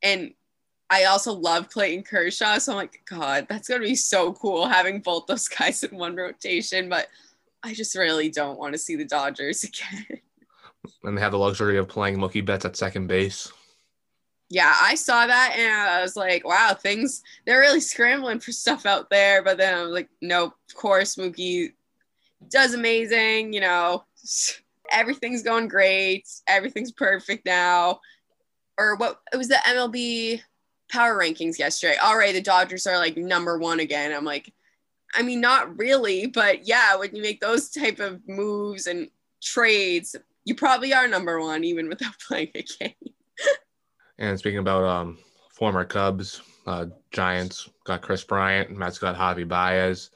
and 0.05 0.33
I 0.89 1.05
also 1.05 1.33
love 1.33 1.69
Clayton 1.69 2.03
Kershaw. 2.03 2.59
So 2.59 2.71
I'm 2.71 2.77
like, 2.77 3.01
God, 3.09 3.47
that's 3.50 3.67
gonna 3.67 3.81
be 3.81 3.95
so 3.95 4.31
cool 4.33 4.67
having 4.67 5.01
both 5.01 5.25
those 5.27 5.47
guys 5.59 5.83
in 5.83 5.97
one 5.97 6.15
rotation. 6.15 6.88
But 6.88 7.07
I 7.63 7.74
just 7.74 7.95
really 7.95 8.29
don't 8.29 8.57
want 8.57 8.74
to 8.74 8.79
see 8.79 8.95
the 8.95 9.05
Dodgers 9.05 9.63
again. 9.65 10.21
And 11.03 11.17
they 11.17 11.21
have 11.21 11.31
the 11.33 11.39
luxury 11.39 11.77
of 11.77 11.88
playing 11.88 12.17
Mookie 12.17 12.45
Betts 12.45 12.63
at 12.63 12.77
second 12.77 13.07
base 13.07 13.51
yeah, 14.50 14.74
I 14.79 14.95
saw 14.95 15.25
that 15.25 15.55
and 15.57 15.89
I 15.89 16.01
was 16.01 16.15
like, 16.15 16.45
wow, 16.45 16.74
things 16.74 17.24
they're 17.45 17.59
really 17.59 17.79
scrambling 17.79 18.39
for 18.39 18.51
stuff 18.51 18.85
out 18.85 19.09
there. 19.09 19.43
But 19.43 19.57
then 19.57 19.75
I 19.75 19.82
was 19.82 19.91
like, 19.91 20.10
nope, 20.21 20.53
of 20.69 20.75
course, 20.75 21.15
Mookie 21.15 21.73
does 22.49 22.73
amazing, 22.73 23.53
you 23.53 23.62
know, 23.62 24.03
everything's 24.91 25.43
going 25.43 25.67
great, 25.67 26.27
everything's 26.47 26.91
perfect 26.91 27.45
now. 27.45 27.99
Or 28.77 28.95
what 28.95 29.21
it 29.31 29.38
was 29.38 29.47
the 29.47 29.59
MLB 29.67 30.41
power 30.91 31.17
rankings 31.17 31.57
yesterday. 31.59 31.97
All 31.97 32.17
right, 32.17 32.33
the 32.33 32.41
Dodgers 32.41 32.88
are 32.88 32.97
like 32.97 33.17
number 33.17 33.57
one 33.57 33.79
again. 33.79 34.13
I'm 34.13 34.25
like, 34.25 34.53
I 35.13 35.21
mean, 35.21 35.41
not 35.41 35.77
really, 35.77 36.27
but 36.27 36.67
yeah, 36.67 36.95
when 36.95 37.15
you 37.15 37.21
make 37.21 37.39
those 37.39 37.69
type 37.69 37.99
of 37.99 38.21
moves 38.27 38.88
and 38.88 39.09
trades, 39.41 40.15
you 40.43 40.55
probably 40.55 40.93
are 40.93 41.07
number 41.07 41.39
one 41.39 41.63
even 41.63 41.88
without 41.88 42.13
playing 42.27 42.51
a 42.55 42.63
game. 42.63 42.93
And 44.17 44.38
speaking 44.39 44.59
about 44.59 44.83
um, 44.83 45.17
former 45.49 45.83
Cubs, 45.83 46.41
uh, 46.67 46.88
Giants 47.11 47.69
got 47.83 48.01
Kris 48.01 48.23
Bryant, 48.23 48.71
Mets 48.71 48.97
got 48.97 49.15
Javi 49.15 49.47
Baez. 49.47 50.11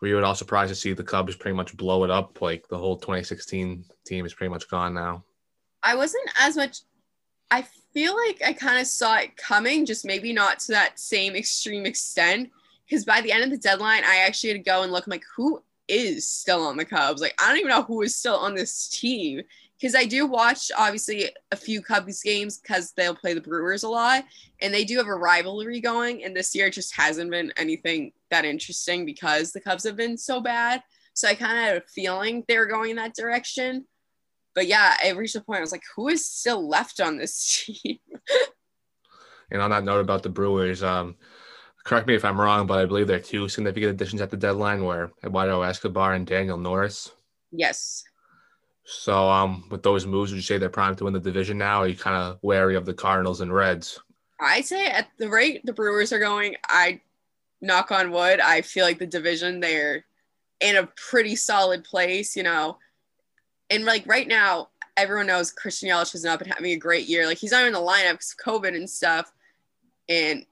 Were 0.00 0.08
you 0.08 0.18
at 0.18 0.24
all 0.24 0.34
surprised 0.34 0.70
to 0.70 0.74
see 0.74 0.92
the 0.92 1.04
Cubs 1.04 1.36
pretty 1.36 1.56
much 1.56 1.76
blow 1.76 2.04
it 2.04 2.10
up? 2.10 2.40
Like 2.40 2.66
the 2.68 2.78
whole 2.78 2.96
2016 2.96 3.84
team 4.06 4.24
is 4.24 4.34
pretty 4.34 4.50
much 4.50 4.68
gone 4.68 4.94
now. 4.94 5.24
I 5.82 5.94
wasn't 5.96 6.28
as 6.40 6.56
much. 6.56 6.80
I 7.50 7.66
feel 7.92 8.16
like 8.16 8.42
I 8.44 8.52
kind 8.52 8.78
of 8.78 8.86
saw 8.86 9.16
it 9.16 9.36
coming, 9.36 9.86
just 9.86 10.04
maybe 10.04 10.32
not 10.32 10.58
to 10.60 10.72
that 10.72 10.98
same 10.98 11.34
extreme 11.34 11.86
extent. 11.86 12.50
Because 12.86 13.04
by 13.04 13.20
the 13.20 13.32
end 13.32 13.44
of 13.44 13.50
the 13.50 13.58
deadline, 13.58 14.02
I 14.04 14.24
actually 14.26 14.50
had 14.50 14.64
to 14.64 14.70
go 14.70 14.82
and 14.82 14.92
look. 14.92 15.06
I'm 15.06 15.10
like, 15.10 15.24
who 15.36 15.62
is 15.86 16.26
still 16.26 16.62
on 16.62 16.76
the 16.76 16.84
Cubs? 16.84 17.20
Like, 17.20 17.34
I 17.40 17.48
don't 17.48 17.58
even 17.58 17.70
know 17.70 17.82
who 17.82 18.02
is 18.02 18.16
still 18.16 18.36
on 18.36 18.54
this 18.54 18.88
team 18.88 19.42
because 19.80 19.94
I 19.94 20.04
do 20.04 20.26
watch 20.26 20.70
obviously 20.76 21.30
a 21.52 21.56
few 21.56 21.80
Cubs 21.80 22.22
games 22.22 22.58
because 22.58 22.92
they'll 22.92 23.14
play 23.14 23.32
the 23.32 23.40
Brewers 23.40 23.82
a 23.82 23.88
lot, 23.88 24.24
and 24.60 24.74
they 24.74 24.84
do 24.84 24.98
have 24.98 25.06
a 25.06 25.14
rivalry 25.14 25.80
going. 25.80 26.24
And 26.24 26.36
this 26.36 26.54
year 26.54 26.68
just 26.68 26.94
hasn't 26.94 27.30
been 27.30 27.52
anything 27.56 28.12
that 28.30 28.44
interesting 28.44 29.06
because 29.06 29.52
the 29.52 29.60
Cubs 29.60 29.84
have 29.84 29.96
been 29.96 30.18
so 30.18 30.40
bad. 30.40 30.82
So 31.14 31.28
I 31.28 31.34
kind 31.34 31.58
of 31.58 31.64
had 31.64 31.76
a 31.76 31.86
feeling 31.88 32.44
they 32.46 32.58
were 32.58 32.66
going 32.66 32.90
in 32.90 32.96
that 32.96 33.14
direction. 33.14 33.86
But 34.54 34.66
yeah, 34.66 34.96
it 35.04 35.16
reached 35.16 35.36
a 35.36 35.40
point 35.40 35.58
I 35.58 35.62
was 35.62 35.72
like, 35.72 35.84
who 35.94 36.08
is 36.08 36.26
still 36.26 36.68
left 36.68 37.00
on 37.00 37.16
this 37.16 37.64
team? 37.84 37.98
and 39.50 39.62
on 39.62 39.70
that 39.70 39.84
note 39.84 40.00
about 40.00 40.22
the 40.22 40.28
Brewers, 40.28 40.82
um, 40.82 41.16
correct 41.84 42.06
me 42.06 42.14
if 42.14 42.24
I'm 42.24 42.40
wrong, 42.40 42.66
but 42.66 42.78
I 42.78 42.86
believe 42.86 43.06
there 43.06 43.16
are 43.16 43.20
two 43.20 43.48
significant 43.48 43.92
additions 43.92 44.20
at 44.20 44.30
the 44.30 44.36
deadline 44.36 44.84
where 44.84 45.12
Eduardo 45.24 45.62
Escobar 45.62 46.14
and 46.14 46.26
Daniel 46.26 46.58
Norris. 46.58 47.10
Yes. 47.52 48.04
So, 48.84 49.28
um, 49.28 49.64
with 49.70 49.82
those 49.82 50.06
moves, 50.06 50.32
would 50.32 50.36
you 50.36 50.42
say 50.42 50.58
they're 50.58 50.68
primed 50.68 50.98
to 50.98 51.04
win 51.04 51.12
the 51.12 51.20
division 51.20 51.58
now? 51.58 51.80
Or 51.80 51.84
are 51.84 51.88
you 51.88 51.96
kind 51.96 52.16
of 52.16 52.38
wary 52.42 52.74
of 52.74 52.86
the 52.86 52.94
Cardinals 52.94 53.40
and 53.40 53.52
Reds? 53.52 54.00
I'd 54.40 54.64
say 54.64 54.86
at 54.86 55.08
the 55.18 55.28
rate 55.28 55.64
the 55.64 55.72
Brewers 55.72 56.12
are 56.12 56.18
going, 56.18 56.56
I 56.68 57.00
knock 57.60 57.92
on 57.92 58.10
wood, 58.10 58.40
I 58.40 58.62
feel 58.62 58.84
like 58.84 58.98
the 58.98 59.06
division 59.06 59.60
they're 59.60 60.04
in 60.60 60.76
a 60.76 60.88
pretty 60.96 61.36
solid 61.36 61.84
place, 61.84 62.36
you 62.36 62.42
know. 62.42 62.78
And 63.70 63.84
like 63.84 64.04
right 64.06 64.28
now, 64.28 64.68
everyone 64.96 65.28
knows 65.28 65.52
Christian 65.52 65.88
Yelich 65.88 66.12
has 66.12 66.24
not 66.24 66.38
been 66.38 66.48
having 66.48 66.72
a 66.72 66.76
great 66.76 67.06
year. 67.08 67.26
Like 67.26 67.38
he's 67.38 67.52
not 67.52 67.66
in 67.66 67.72
the 67.72 67.78
lineup 67.78 68.12
because 68.12 68.34
COVID 68.44 68.74
and 68.74 68.88
stuff. 68.88 69.32
And 70.08 70.44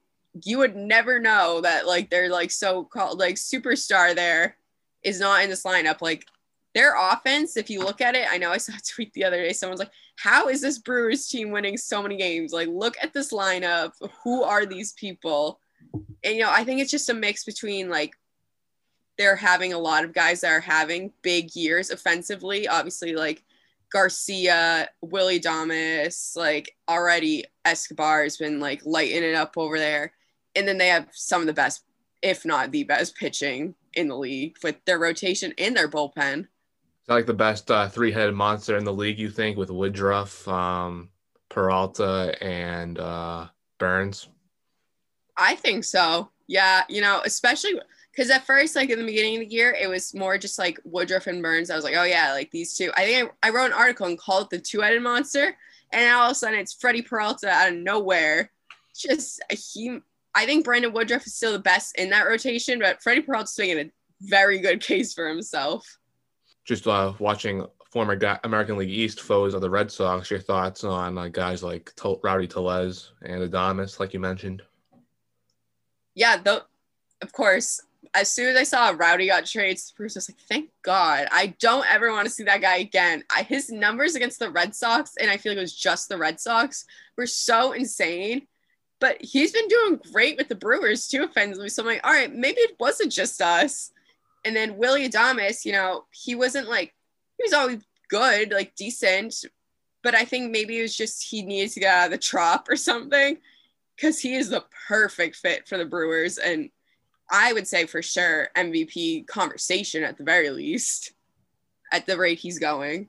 you 0.44 0.58
would 0.58 0.76
never 0.76 1.18
know 1.18 1.60
that 1.62 1.86
like 1.86 2.10
they're 2.10 2.30
like 2.30 2.50
so 2.50 2.84
called 2.84 3.18
like 3.18 3.34
superstar 3.34 4.14
there 4.14 4.56
is 5.02 5.20
not 5.20 5.42
in 5.42 5.50
this 5.50 5.64
lineup. 5.64 6.00
Like 6.00 6.26
their 6.74 6.94
offense, 6.96 7.56
if 7.56 7.68
you 7.70 7.80
look 7.80 8.00
at 8.00 8.14
it, 8.14 8.28
I 8.30 8.38
know 8.38 8.50
I 8.50 8.58
saw 8.58 8.72
a 8.72 8.80
tweet 8.80 9.12
the 9.12 9.24
other 9.24 9.42
day. 9.42 9.52
Someone's 9.52 9.80
like, 9.80 9.92
How 10.16 10.48
is 10.48 10.60
this 10.60 10.78
Brewers 10.78 11.26
team 11.26 11.50
winning 11.50 11.76
so 11.76 12.02
many 12.02 12.16
games? 12.16 12.52
Like, 12.52 12.68
look 12.68 12.96
at 13.02 13.12
this 13.12 13.32
lineup. 13.32 13.92
Who 14.22 14.42
are 14.44 14.64
these 14.64 14.92
people? 14.92 15.60
And, 16.22 16.36
you 16.36 16.42
know, 16.42 16.50
I 16.50 16.64
think 16.64 16.80
it's 16.80 16.90
just 16.90 17.10
a 17.10 17.14
mix 17.14 17.44
between 17.44 17.88
like 17.88 18.12
they're 19.18 19.36
having 19.36 19.72
a 19.72 19.78
lot 19.78 20.04
of 20.04 20.14
guys 20.14 20.40
that 20.40 20.52
are 20.52 20.60
having 20.60 21.12
big 21.22 21.54
years 21.54 21.90
offensively. 21.90 22.68
Obviously, 22.68 23.14
like 23.14 23.42
Garcia, 23.92 24.88
Willie 25.02 25.40
Adames, 25.40 26.36
like 26.36 26.76
already 26.88 27.44
Escobar 27.64 28.22
has 28.22 28.36
been 28.36 28.60
like 28.60 28.80
lighting 28.86 29.24
it 29.24 29.34
up 29.34 29.58
over 29.58 29.78
there. 29.78 30.12
And 30.54 30.66
then 30.66 30.78
they 30.78 30.88
have 30.88 31.08
some 31.12 31.40
of 31.40 31.46
the 31.46 31.52
best, 31.52 31.84
if 32.22 32.44
not 32.44 32.70
the 32.70 32.84
best, 32.84 33.16
pitching 33.16 33.74
in 33.94 34.08
the 34.08 34.16
league 34.16 34.56
with 34.62 34.76
their 34.84 34.98
rotation 34.98 35.52
and 35.58 35.76
their 35.76 35.88
bullpen 35.88 36.46
It's 37.00 37.08
like 37.08 37.26
the 37.26 37.34
best 37.34 37.70
uh, 37.70 37.88
three-headed 37.88 38.34
monster 38.34 38.76
in 38.76 38.84
the 38.84 38.92
league, 38.92 39.18
you 39.18 39.30
think, 39.30 39.56
with 39.56 39.70
Woodruff, 39.70 40.46
um, 40.46 41.08
Peralta, 41.48 42.36
and 42.42 42.98
uh, 42.98 43.48
Burnes? 43.78 44.28
I 45.36 45.54
think 45.54 45.84
so. 45.84 46.30
Yeah, 46.46 46.82
you 46.88 47.00
know, 47.00 47.22
especially 47.24 47.80
because 48.18 48.30
at 48.30 48.44
first, 48.44 48.74
like 48.74 48.90
in 48.90 48.98
the 48.98 49.04
beginning 49.04 49.36
of 49.36 49.48
the 49.48 49.54
year, 49.54 49.76
it 49.80 49.88
was 49.88 50.12
more 50.12 50.36
just 50.38 50.58
like 50.58 50.80
Woodruff 50.82 51.28
and 51.28 51.40
Burnes. 51.40 51.70
I 51.70 51.76
was 51.76 51.84
like, 51.84 51.94
oh 51.96 52.02
yeah, 52.02 52.32
like 52.32 52.50
these 52.50 52.74
two. 52.74 52.90
I 52.96 53.04
think 53.04 53.30
I, 53.44 53.48
I 53.48 53.50
wrote 53.50 53.66
an 53.66 53.72
article 53.72 54.06
and 54.06 54.18
called 54.18 54.44
it 54.44 54.50
the 54.50 54.58
two-headed 54.58 55.02
monster, 55.02 55.56
and 55.92 56.04
now 56.04 56.22
all 56.22 56.26
of 56.26 56.32
a 56.32 56.34
sudden 56.34 56.58
it's 56.58 56.74
Freddie 56.74 57.02
Peralta 57.02 57.48
out 57.48 57.68
of 57.68 57.76
nowhere. 57.76 58.50
Just 58.96 59.40
he, 59.50 60.00
I 60.34 60.46
think 60.46 60.64
Brandon 60.64 60.92
Woodruff 60.92 61.26
is 61.26 61.34
still 61.36 61.52
the 61.52 61.60
best 61.60 61.96
in 61.96 62.10
that 62.10 62.26
rotation, 62.26 62.80
but 62.80 63.00
Freddie 63.00 63.22
Peralta's 63.22 63.56
making 63.56 63.78
a 63.78 63.90
very 64.22 64.58
good 64.58 64.80
case 64.80 65.14
for 65.14 65.28
himself 65.28 65.86
just 66.68 66.86
uh, 66.86 67.14
watching 67.18 67.64
former 67.90 68.18
American 68.44 68.76
League 68.76 68.90
East 68.90 69.22
foes 69.22 69.54
of 69.54 69.62
the 69.62 69.70
Red 69.70 69.90
Sox, 69.90 70.30
your 70.30 70.38
thoughts 70.38 70.84
on 70.84 71.16
uh, 71.16 71.28
guys 71.28 71.62
like 71.62 71.90
Rowdy 72.22 72.46
Tellez 72.46 73.12
and 73.22 73.40
Adames, 73.50 73.98
like 73.98 74.12
you 74.12 74.20
mentioned? 74.20 74.60
yeah, 76.14 76.36
though, 76.36 76.60
of 77.22 77.32
course, 77.32 77.80
as 78.20 78.30
soon 78.30 78.48
as 78.48 78.56
I 78.56 78.64
saw 78.64 78.94
Rowdy 78.96 79.28
got 79.28 79.46
traded, 79.46 79.80
Bruce 79.96 80.14
was 80.14 80.28
like, 80.28 80.38
thank 80.48 80.70
God. 80.82 81.28
I 81.30 81.54
don't 81.60 81.86
ever 81.90 82.10
want 82.10 82.26
to 82.26 82.32
see 82.32 82.44
that 82.44 82.60
guy 82.60 82.76
again. 82.78 83.24
I, 83.34 83.42
his 83.42 83.70
numbers 83.70 84.14
against 84.14 84.38
the 84.38 84.50
Red 84.50 84.74
Sox, 84.74 85.14
and 85.20 85.30
I 85.30 85.36
feel 85.36 85.52
like 85.52 85.58
it 85.58 85.62
was 85.62 85.74
just 85.76 86.08
the 86.08 86.18
Red 86.18 86.40
Sox, 86.40 86.84
were 87.16 87.26
so 87.26 87.72
insane. 87.72 88.46
But 89.00 89.22
he's 89.22 89.52
been 89.52 89.68
doing 89.68 90.00
great 90.12 90.36
with 90.36 90.48
the 90.48 90.56
Brewers 90.56 91.06
too, 91.06 91.22
offensively. 91.22 91.68
So 91.68 91.82
I'm 91.82 91.86
like, 91.86 92.00
all 92.04 92.12
right, 92.12 92.34
maybe 92.34 92.60
it 92.60 92.76
wasn't 92.80 93.12
just 93.12 93.40
us. 93.40 93.92
And 94.44 94.56
then 94.56 94.76
Willie 94.76 95.08
Adames, 95.08 95.64
you 95.64 95.72
know, 95.72 96.04
he 96.10 96.34
wasn't 96.34 96.68
like, 96.68 96.94
he 97.36 97.44
was 97.44 97.52
always 97.52 97.82
good, 98.08 98.50
like 98.50 98.74
decent. 98.74 99.44
But 100.02 100.14
I 100.14 100.24
think 100.24 100.50
maybe 100.50 100.78
it 100.78 100.82
was 100.82 100.96
just 100.96 101.22
he 101.22 101.42
needed 101.42 101.70
to 101.72 101.80
get 101.80 101.94
out 101.94 102.04
of 102.06 102.10
the 102.12 102.18
trop 102.18 102.68
or 102.68 102.76
something 102.76 103.38
because 103.94 104.18
he 104.18 104.34
is 104.34 104.48
the 104.48 104.64
perfect 104.88 105.36
fit 105.36 105.68
for 105.68 105.78
the 105.78 105.84
Brewers. 105.84 106.38
And 106.38 106.70
I 107.30 107.52
would 107.52 107.66
say 107.66 107.86
for 107.86 108.02
sure 108.02 108.48
MVP 108.56 109.26
conversation 109.26 110.02
at 110.02 110.16
the 110.16 110.24
very 110.24 110.50
least, 110.50 111.12
at 111.92 112.06
the 112.06 112.16
rate 112.16 112.38
he's 112.38 112.58
going. 112.58 113.08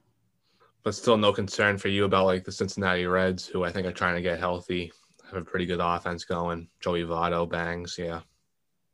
But 0.84 0.96
still, 0.96 1.18
no 1.18 1.34
concern 1.34 1.78
for 1.78 1.90
you 1.90 2.06
about 2.06 2.26
like 2.26 2.44
the 2.44 2.52
Cincinnati 2.52 3.06
Reds, 3.06 3.46
who 3.46 3.64
I 3.64 3.72
think 3.72 3.86
are 3.86 3.92
trying 3.92 4.16
to 4.16 4.22
get 4.22 4.40
healthy, 4.40 4.92
have 5.26 5.42
a 5.42 5.46
pretty 5.46 5.66
good 5.66 5.80
offense 5.82 6.24
going. 6.24 6.70
Joey 6.80 7.04
Votto 7.04 7.50
bangs, 7.50 7.96
yeah. 7.98 8.22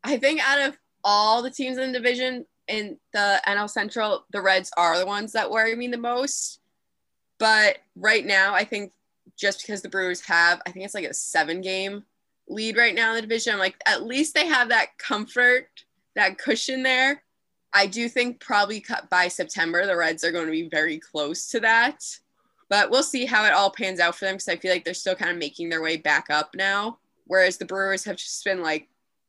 I 0.03 0.17
think 0.17 0.41
out 0.47 0.67
of 0.67 0.77
all 1.03 1.41
the 1.41 1.51
teams 1.51 1.77
in 1.77 1.91
the 1.91 1.97
division 1.97 2.45
in 2.67 2.97
the 3.13 3.41
NL 3.47 3.69
Central, 3.69 4.25
the 4.31 4.41
Reds 4.41 4.71
are 4.77 4.97
the 4.97 5.05
ones 5.05 5.31
that 5.33 5.49
worry 5.49 5.75
me 5.75 5.87
the 5.87 5.97
most. 5.97 6.59
But 7.37 7.77
right 7.95 8.25
now, 8.25 8.53
I 8.53 8.63
think 8.63 8.91
just 9.37 9.61
because 9.61 9.81
the 9.81 9.89
Brewers 9.89 10.21
have, 10.21 10.61
I 10.65 10.71
think 10.71 10.85
it's 10.85 10.95
like 10.95 11.05
a 11.05 11.13
seven 11.13 11.61
game 11.61 12.03
lead 12.47 12.77
right 12.77 12.95
now 12.95 13.09
in 13.09 13.15
the 13.15 13.21
division. 13.21 13.53
I'm 13.53 13.59
like, 13.59 13.75
at 13.85 14.03
least 14.03 14.33
they 14.33 14.47
have 14.47 14.69
that 14.69 14.97
comfort, 14.97 15.67
that 16.15 16.37
cushion 16.37 16.83
there. 16.83 17.23
I 17.73 17.87
do 17.87 18.07
think 18.07 18.39
probably 18.39 18.83
by 19.09 19.27
September, 19.27 19.85
the 19.85 19.97
Reds 19.97 20.23
are 20.23 20.31
going 20.31 20.45
to 20.45 20.51
be 20.51 20.69
very 20.69 20.99
close 20.99 21.47
to 21.49 21.59
that. 21.61 22.03
But 22.69 22.89
we'll 22.89 23.03
see 23.03 23.25
how 23.25 23.45
it 23.45 23.53
all 23.53 23.69
pans 23.69 23.99
out 23.99 24.15
for 24.15 24.25
them 24.25 24.35
because 24.35 24.47
I 24.47 24.55
feel 24.55 24.71
like 24.71 24.85
they're 24.85 24.93
still 24.93 25.15
kind 25.15 25.31
of 25.31 25.37
making 25.37 25.69
their 25.69 25.81
way 25.81 25.97
back 25.97 26.29
up 26.29 26.55
now. 26.55 26.99
Whereas 27.25 27.57
the 27.57 27.65
Brewers 27.65 28.03
have 28.05 28.15
just 28.15 28.43
been 28.45 28.61
like 28.61 28.87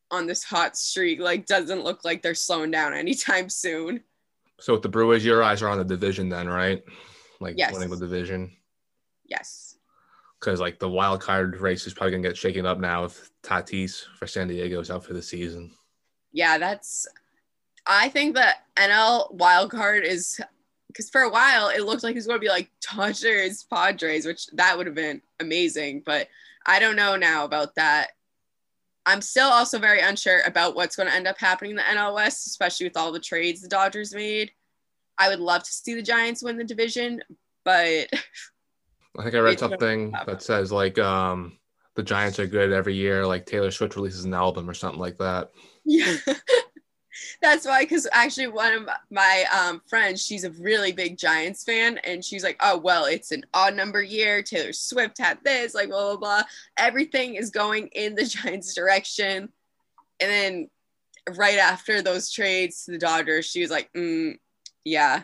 on 0.09 0.25
this 0.25 0.43
hot 0.43 0.77
streak, 0.77 1.19
like 1.19 1.45
doesn't 1.45 1.83
look 1.83 2.05
like 2.05 2.21
they're 2.21 2.35
slowing 2.35 2.71
down 2.71 2.93
anytime 2.93 3.49
soon. 3.49 4.01
So 4.59 4.73
with 4.73 4.81
the 4.81 4.89
Brewers, 4.89 5.25
your 5.25 5.43
eyes 5.43 5.61
are 5.61 5.69
on 5.69 5.77
the 5.77 5.83
division 5.83 6.29
then, 6.29 6.47
right? 6.47 6.83
Like 7.39 7.55
yes. 7.57 7.73
winning 7.73 7.89
the 7.89 7.97
division. 7.97 8.51
Yes 9.25 9.66
because 10.39 10.59
like 10.59 10.79
the 10.79 10.89
wild 10.89 11.21
card 11.21 11.59
race 11.59 11.87
is 11.87 11.93
probably 11.93 12.11
gonna 12.11 12.27
get 12.27 12.37
shaken 12.37 12.65
up 12.65 12.79
now 12.79 13.03
if 13.03 13.29
Tatis 13.43 14.03
for 14.17 14.27
San 14.27 14.47
Diego 14.47 14.79
is 14.79 14.91
out 14.91 15.03
for 15.03 15.13
the 15.13 15.21
season. 15.21 15.71
Yeah, 16.31 16.57
that's. 16.57 17.07
I 17.85 18.09
think 18.09 18.35
the 18.35 18.49
NL 18.75 19.33
wild 19.33 19.71
card 19.71 20.03
is 20.03 20.39
because 20.87 21.09
for 21.09 21.21
a 21.21 21.29
while 21.29 21.69
it 21.69 21.83
looked 21.83 22.03
like 22.03 22.15
he's 22.15 22.27
going 22.27 22.39
to 22.39 22.43
be 22.43 22.49
like 22.49 22.69
Dodgers, 22.81 23.63
Padres, 23.63 24.25
which 24.25 24.47
that 24.53 24.77
would 24.77 24.87
have 24.87 24.95
been 24.95 25.21
amazing. 25.39 26.03
But 26.05 26.27
I 26.65 26.79
don't 26.79 26.95
know 26.95 27.15
now 27.15 27.45
about 27.45 27.75
that. 27.75 28.09
I'm 29.05 29.21
still 29.21 29.47
also 29.47 29.79
very 29.79 30.01
unsure 30.01 30.41
about 30.45 30.75
what's 30.75 30.97
going 30.97 31.07
to 31.07 31.15
end 31.15 31.27
up 31.27 31.39
happening 31.39 31.71
in 31.71 31.77
the 31.77 31.83
NL 31.83 32.15
West, 32.15 32.47
especially 32.47 32.87
with 32.87 32.97
all 32.97 33.13
the 33.13 33.19
trades 33.19 33.61
the 33.61 33.69
Dodgers 33.69 34.13
made. 34.13 34.51
I 35.17 35.29
would 35.29 35.39
love 35.39 35.63
to 35.63 35.71
see 35.71 35.93
the 35.93 36.01
Giants 36.01 36.43
win 36.43 36.57
the 36.57 36.63
division, 36.63 37.21
but 37.63 38.09
I 39.17 39.23
think 39.23 39.35
I 39.35 39.39
read 39.39 39.59
something 39.59 40.11
that 40.11 40.41
says 40.41 40.71
like 40.71 40.99
um 40.99 41.57
the 41.95 42.03
Giants 42.03 42.39
are 42.39 42.45
good 42.45 42.71
every 42.71 42.93
year, 42.93 43.25
like 43.25 43.45
Taylor 43.45 43.71
Swift 43.71 43.95
releases 43.95 44.23
an 44.23 44.33
album 44.33 44.69
or 44.69 44.75
something 44.75 44.99
like 44.99 45.17
that. 45.17 45.49
Yeah. 45.83 46.15
That's 47.41 47.65
why, 47.65 47.83
because 47.83 48.07
actually, 48.11 48.47
one 48.47 48.73
of 48.73 48.89
my 49.09 49.45
um, 49.51 49.81
friends, 49.87 50.23
she's 50.23 50.43
a 50.43 50.51
really 50.51 50.91
big 50.91 51.17
Giants 51.17 51.63
fan, 51.63 51.97
and 52.03 52.23
she's 52.23 52.43
like, 52.43 52.57
"Oh, 52.59 52.77
well, 52.77 53.05
it's 53.05 53.31
an 53.31 53.43
odd 53.53 53.75
number 53.75 54.03
year. 54.03 54.43
Taylor 54.43 54.73
Swift 54.73 55.17
had 55.17 55.39
this, 55.43 55.73
like 55.73 55.89
blah 55.89 56.15
blah 56.15 56.17
blah. 56.17 56.43
Everything 56.77 57.35
is 57.35 57.49
going 57.49 57.87
in 57.93 58.13
the 58.13 58.25
Giants' 58.25 58.75
direction." 58.75 59.49
And 60.19 60.31
then, 60.31 60.69
right 61.35 61.57
after 61.57 62.03
those 62.03 62.31
trades 62.31 62.85
to 62.85 62.91
the 62.91 62.99
Dodgers, 62.99 63.45
she 63.47 63.61
was 63.61 63.71
like, 63.71 63.91
mm, 63.93 64.37
"Yeah, 64.83 65.23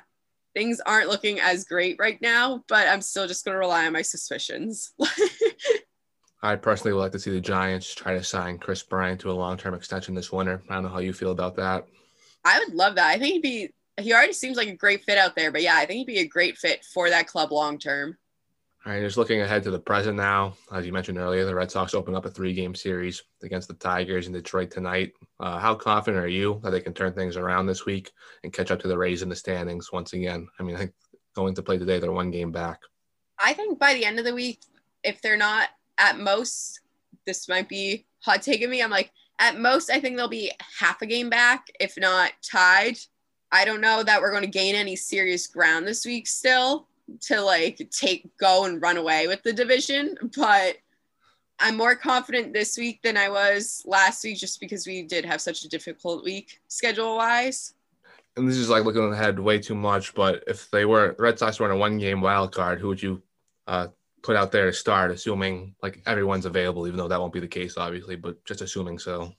things 0.53 0.79
aren't 0.85 1.09
looking 1.09 1.39
as 1.39 1.65
great 1.65 1.97
right 1.99 2.21
now, 2.21 2.63
but 2.67 2.87
I'm 2.87 3.01
still 3.01 3.27
just 3.27 3.45
going 3.45 3.53
to 3.53 3.59
rely 3.59 3.85
on 3.85 3.93
my 3.93 4.01
suspicions. 4.01 4.93
I 6.43 6.55
personally 6.57 6.93
would 6.93 6.99
like 6.99 7.11
to 7.13 7.19
see 7.19 7.31
the 7.31 7.39
Giants 7.39 7.95
try 7.95 8.13
to 8.13 8.23
sign 8.23 8.57
Kris 8.57 8.83
Bryant 8.83 9.21
to 9.21 9.31
a 9.31 9.33
long 9.33 9.57
term 9.57 9.73
extension 9.73 10.13
this 10.13 10.31
winter. 10.31 10.61
I 10.69 10.75
don't 10.75 10.83
know 10.83 10.89
how 10.89 10.99
you 10.99 11.13
feel 11.13 11.31
about 11.31 11.55
that. 11.55 11.85
I 12.43 12.59
would 12.59 12.73
love 12.73 12.95
that. 12.95 13.07
I 13.07 13.17
think 13.17 13.33
he'd 13.33 13.41
be, 13.41 13.69
he 14.01 14.13
already 14.13 14.33
seems 14.33 14.57
like 14.57 14.67
a 14.67 14.75
great 14.75 15.03
fit 15.03 15.17
out 15.17 15.35
there, 15.35 15.51
but 15.51 15.61
yeah, 15.61 15.75
I 15.77 15.85
think 15.85 15.99
he'd 15.99 16.13
be 16.13 16.19
a 16.19 16.27
great 16.27 16.57
fit 16.57 16.83
for 16.93 17.09
that 17.09 17.27
club 17.27 17.51
long 17.51 17.79
term. 17.79 18.17
All 18.86 18.91
right, 18.91 19.02
just 19.02 19.15
looking 19.15 19.39
ahead 19.39 19.63
to 19.63 19.72
the 19.72 19.80
present 19.80 20.17
now, 20.17 20.56
as 20.74 20.86
you 20.86 20.91
mentioned 20.91 21.17
earlier, 21.17 21.46
the 21.46 21.56
Red 21.56 21.72
Sox 21.72 21.93
open 21.93 22.15
up 22.15 22.26
a 22.26 22.30
three-game 22.30 22.76
series 22.76 23.24
against 23.41 23.69
the 23.69 23.76
Tigers 23.76 24.28
in 24.28 24.34
Detroit 24.34 24.72
tonight. 24.72 25.13
Uh, 25.39 25.58
how 25.58 25.74
confident 25.74 26.22
are 26.22 26.28
you 26.28 26.60
that 26.63 26.72
they 26.72 26.82
can 26.82 26.93
turn 26.93 27.13
things 27.13 27.38
around 27.38 27.65
this 27.65 27.86
week 27.86 28.12
and 28.43 28.52
catch 28.52 28.72
up 28.72 28.82
to 28.82 28.89
the 28.89 28.98
Rays 28.98 29.22
in 29.22 29.30
the 29.30 29.38
standings 29.38 29.93
once 29.93 30.12
again? 30.12 30.50
I 30.60 30.63
mean, 30.63 30.76
I 30.76 30.80
think 30.80 30.91
going 31.34 31.56
to 31.56 31.62
play 31.62 31.78
today, 31.78 31.98
they're 31.98 32.12
one 32.12 32.30
game 32.30 32.52
back. 32.52 32.82
I 33.39 33.54
think 33.54 33.80
by 33.80 33.93
the 33.93 34.04
end 34.04 34.19
of 34.19 34.26
the 34.26 34.36
week, 34.36 34.60
if 35.02 35.22
they're 35.22 35.38
not 35.38 35.69
at 35.98 36.19
most, 36.19 36.82
this 37.26 37.48
might 37.48 37.69
be 37.69 38.06
hot 38.19 38.41
taking 38.41 38.69
me. 38.69 38.84
I'm 38.84 38.91
like, 38.91 39.12
at 39.39 39.58
most, 39.58 39.91
I 39.91 40.02
think 40.02 40.17
they'll 40.17 40.28
be 40.28 40.52
half 40.78 41.02
a 41.02 41.06
game 41.06 41.30
back, 41.30 41.67
if 41.80 41.98
not 41.98 42.34
tied. 42.41 42.98
I 43.50 43.63
don't 43.63 43.80
know 43.80 44.04
that 44.04 44.19
we're 44.19 44.32
going 44.32 44.43
to 44.43 44.50
gain 44.50 44.76
any 44.76 44.98
serious 44.98 45.48
ground 45.48 45.88
this 45.88 46.06
week 46.06 46.28
still 46.28 46.89
to 47.21 47.41
like 47.41 47.89
take 47.91 48.36
go 48.38 48.65
and 48.65 48.82
run 48.82 48.97
away 48.97 49.28
with 49.28 49.43
the 49.43 49.54
division, 49.54 50.15
but 50.36 50.78
I'm 51.60 51.78
more 51.78 51.95
confident 51.95 52.54
this 52.54 52.78
week 52.78 53.02
than 53.04 53.15
I 53.17 53.30
was 53.30 53.84
last 53.86 54.23
week 54.23 54.38
just 54.38 54.60
because 54.60 54.86
we 54.88 55.04
did 55.04 55.26
have 55.26 55.41
such 55.41 55.63
a 55.63 55.69
difficult 55.69 56.23
week 56.23 56.60
schedule 56.67 57.15
wise. 57.15 57.73
And 58.36 58.49
this 58.49 58.58
is 58.58 58.69
like 58.69 58.84
looking 58.84 59.13
ahead 59.13 59.39
way 59.39 59.60
too 59.60 59.76
much, 59.76 60.15
but 60.15 60.43
if 60.47 60.69
they 60.71 60.86
were 60.86 61.15
Red 61.19 61.38
Sox 61.38 61.60
were 61.60 61.67
in 61.67 61.71
a 61.71 61.78
one 61.78 61.99
game 61.99 62.21
wild 62.21 62.54
card, 62.54 62.80
who 62.80 62.88
would 62.88 63.02
you 63.02 63.21
uh, 63.67 63.88
put 64.23 64.36
out 64.36 64.52
there 64.52 64.65
to 64.65 64.73
start, 64.73 65.12
assuming 65.12 65.76
like 65.84 66.02
everyone's 66.08 66.45
available, 66.45 66.88
even 66.88 66.97
though 66.97 67.08
that 67.08 67.19
won't 67.19 67.34
be 67.34 67.39
the 67.39 67.47
case, 67.47 67.78
obviously, 67.78 68.15
but 68.15 68.43
just 68.45 68.62
assuming 68.62 68.97
so. 68.97 69.32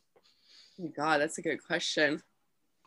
Oh 0.81 0.93
God, 0.97 1.21
that's 1.21 1.39
a 1.39 1.43
good 1.43 1.65
question. 1.65 2.23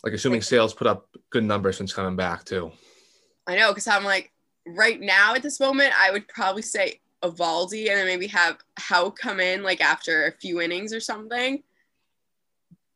Like 0.04 0.14
assuming 0.14 0.42
Sale's 0.42 0.74
put 0.74 0.88
up 0.88 1.10
good 1.32 1.44
numbers 1.44 1.78
since 1.78 1.92
coming 1.92 2.16
back 2.16 2.46
too. 2.46 2.72
I 3.46 3.56
know, 3.56 3.72
because 3.72 3.88
I'm 3.88 4.04
like, 4.04 4.32
right 4.76 5.00
now 5.00 5.36
at 5.36 5.44
this 5.44 5.60
moment, 5.60 5.94
I 5.98 6.12
would 6.12 6.28
probably 6.28 6.62
say 6.62 7.00
Eovaldi 7.24 7.90
and 7.90 7.98
then 7.98 8.06
maybe 8.06 8.28
have 8.28 8.58
Houck 8.78 9.18
come 9.18 9.40
in 9.40 9.64
like 9.64 9.82
after 9.82 10.26
a 10.26 10.32
few 10.32 10.62
innings 10.62 10.94
or 10.94 11.00
something. 11.00 11.64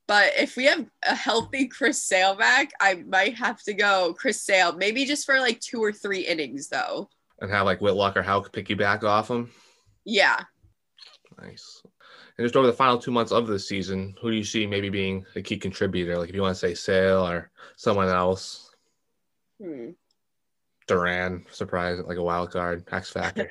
But 0.08 0.34
if 0.38 0.58
we 0.58 0.66
have 0.66 0.86
a 1.04 1.16
healthy 1.16 1.68
Chris 1.68 2.04
Sale 2.04 2.36
back, 2.36 2.72
I 2.82 2.96
might 2.96 3.36
have 3.36 3.62
to 3.64 3.74
go 3.74 4.14
Chris 4.18 4.42
Sale, 4.42 4.74
maybe 4.74 5.06
just 5.06 5.26
for 5.26 5.40
like 5.40 5.60
two 5.60 5.82
or 5.82 5.94
three 5.94 6.22
innings 6.22 6.68
though. 6.68 7.10
And 7.40 7.50
have 7.50 7.66
like 7.66 7.82
Whitlock 7.82 8.18
or 8.18 8.22
Houck 8.22 8.52
pick 8.52 8.70
you 8.70 8.76
back 8.76 9.04
off 9.04 9.30
him? 9.30 9.50
Yeah. 10.06 10.40
Nice. 11.42 11.82
And 12.38 12.46
just 12.46 12.56
over 12.56 12.68
the 12.68 12.74
final 12.74 12.98
two 12.98 13.12
months 13.12 13.32
of 13.32 13.48
the 13.48 13.58
season, 13.58 14.16
who 14.22 14.32
do 14.32 14.38
you 14.38 14.44
see 14.44 14.68
maybe 14.68 14.90
being 14.90 15.26
a 15.36 15.42
key 15.42 15.58
contributor? 15.58 16.18
Like 16.18 16.30
if 16.30 16.36
you 16.36 16.42
want 16.42 16.56
to 16.56 16.60
say 16.60 16.74
Sale 16.74 17.26
or 17.26 17.52
someone 17.78 18.10
else? 18.10 18.76
Hmm. 19.62 19.92
Duran, 20.92 21.46
surprise, 21.52 22.00
like 22.06 22.18
a 22.18 22.24
wild 22.24 22.52
card, 22.52 22.84
X 22.92 23.10
factor. 23.10 23.50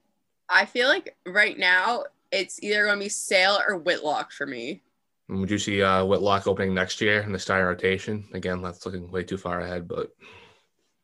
I 0.48 0.64
feel 0.64 0.88
like 0.88 1.16
right 1.26 1.58
now 1.58 2.04
it's 2.32 2.62
either 2.62 2.84
going 2.84 2.98
to 2.98 3.04
be 3.04 3.08
Sale 3.08 3.60
or 3.66 3.76
Whitlock 3.76 4.32
for 4.32 4.46
me. 4.46 4.82
Would 5.28 5.50
you 5.50 5.58
see 5.58 5.82
uh, 5.82 6.04
Whitlock 6.04 6.48
opening 6.48 6.74
next 6.74 7.00
year 7.00 7.20
in 7.20 7.32
the 7.32 7.38
starting 7.38 7.66
rotation? 7.66 8.28
Again, 8.34 8.60
that's 8.60 8.84
looking 8.84 9.10
way 9.10 9.22
too 9.22 9.38
far 9.38 9.60
ahead, 9.60 9.86
but 9.86 10.12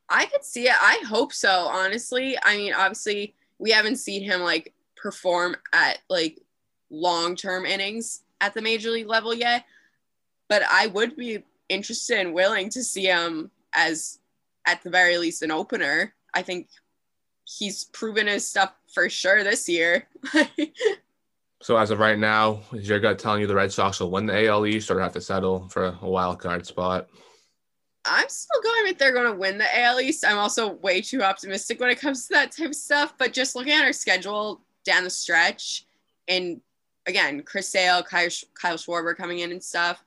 I 0.08 0.26
could 0.26 0.44
see 0.44 0.64
it. 0.64 0.74
I 0.80 1.02
hope 1.06 1.32
so, 1.32 1.48
honestly. 1.48 2.36
I 2.42 2.56
mean, 2.56 2.74
obviously, 2.74 3.34
we 3.58 3.70
haven't 3.70 3.96
seen 3.96 4.22
him 4.22 4.40
like 4.40 4.74
perform 4.96 5.56
at 5.72 5.98
like 6.10 6.40
long 6.90 7.36
term 7.36 7.66
innings 7.66 8.22
at 8.40 8.54
the 8.54 8.62
major 8.62 8.90
league 8.90 9.06
level 9.06 9.32
yet, 9.32 9.64
but 10.48 10.62
I 10.68 10.88
would 10.88 11.16
be 11.16 11.44
interested 11.68 12.18
and 12.18 12.34
willing 12.34 12.68
to 12.70 12.82
see 12.82 13.06
him 13.06 13.50
as 13.72 14.18
at 14.66 14.82
the 14.82 14.90
very 14.90 15.18
least 15.18 15.42
an 15.42 15.50
opener. 15.50 16.14
I 16.34 16.42
think 16.42 16.68
he's 17.44 17.84
proven 17.84 18.26
his 18.26 18.46
stuff 18.46 18.74
for 18.92 19.08
sure 19.08 19.42
this 19.44 19.68
year. 19.68 20.08
so 21.62 21.76
as 21.76 21.90
of 21.90 21.98
right 21.98 22.18
now, 22.18 22.60
is 22.72 22.88
your 22.88 23.00
gut 23.00 23.18
telling 23.18 23.40
you 23.40 23.46
the 23.46 23.54
Red 23.54 23.72
Sox 23.72 24.00
will 24.00 24.10
win 24.10 24.26
the 24.26 24.46
AL 24.46 24.66
East 24.66 24.90
or 24.90 25.00
have 25.00 25.12
to 25.12 25.20
settle 25.20 25.68
for 25.68 25.96
a 26.00 26.08
wild 26.08 26.38
card 26.38 26.66
spot? 26.66 27.08
I'm 28.04 28.28
still 28.28 28.62
going 28.62 28.84
with 28.84 28.98
they're 28.98 29.12
going 29.12 29.32
to 29.32 29.38
win 29.38 29.58
the 29.58 29.80
AL 29.80 30.00
East. 30.00 30.24
I'm 30.24 30.38
also 30.38 30.74
way 30.74 31.00
too 31.00 31.22
optimistic 31.22 31.80
when 31.80 31.90
it 31.90 32.00
comes 32.00 32.26
to 32.26 32.34
that 32.34 32.52
type 32.52 32.68
of 32.68 32.74
stuff. 32.74 33.14
But 33.18 33.32
just 33.32 33.56
looking 33.56 33.72
at 33.72 33.84
our 33.84 33.92
schedule 33.92 34.60
down 34.84 35.04
the 35.04 35.10
stretch 35.10 35.84
and 36.28 36.60
again, 37.06 37.42
Chris 37.42 37.68
Sale, 37.68 38.02
Kyle, 38.02 38.28
Kyle 38.60 38.76
Schwarber 38.76 39.16
coming 39.16 39.40
in 39.40 39.52
and 39.52 39.62
stuff. 39.62 40.04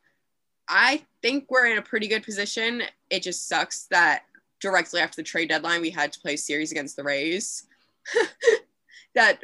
I 0.68 1.04
think 1.22 1.50
we're 1.50 1.68
in 1.68 1.78
a 1.78 1.82
pretty 1.82 2.08
good 2.08 2.24
position. 2.24 2.84
It 3.10 3.24
just 3.24 3.48
sucks 3.48 3.88
that 3.88 4.24
directly 4.60 5.02
after 5.02 5.18
the 5.18 5.24
trade 5.24 5.50
deadline, 5.50 5.82
we 5.82 5.90
had 5.90 6.12
to 6.14 6.20
play 6.20 6.34
a 6.34 6.38
series 6.38 6.72
against 6.72 6.96
the 6.96 7.04
Rays. 7.04 7.68
that 9.16 9.40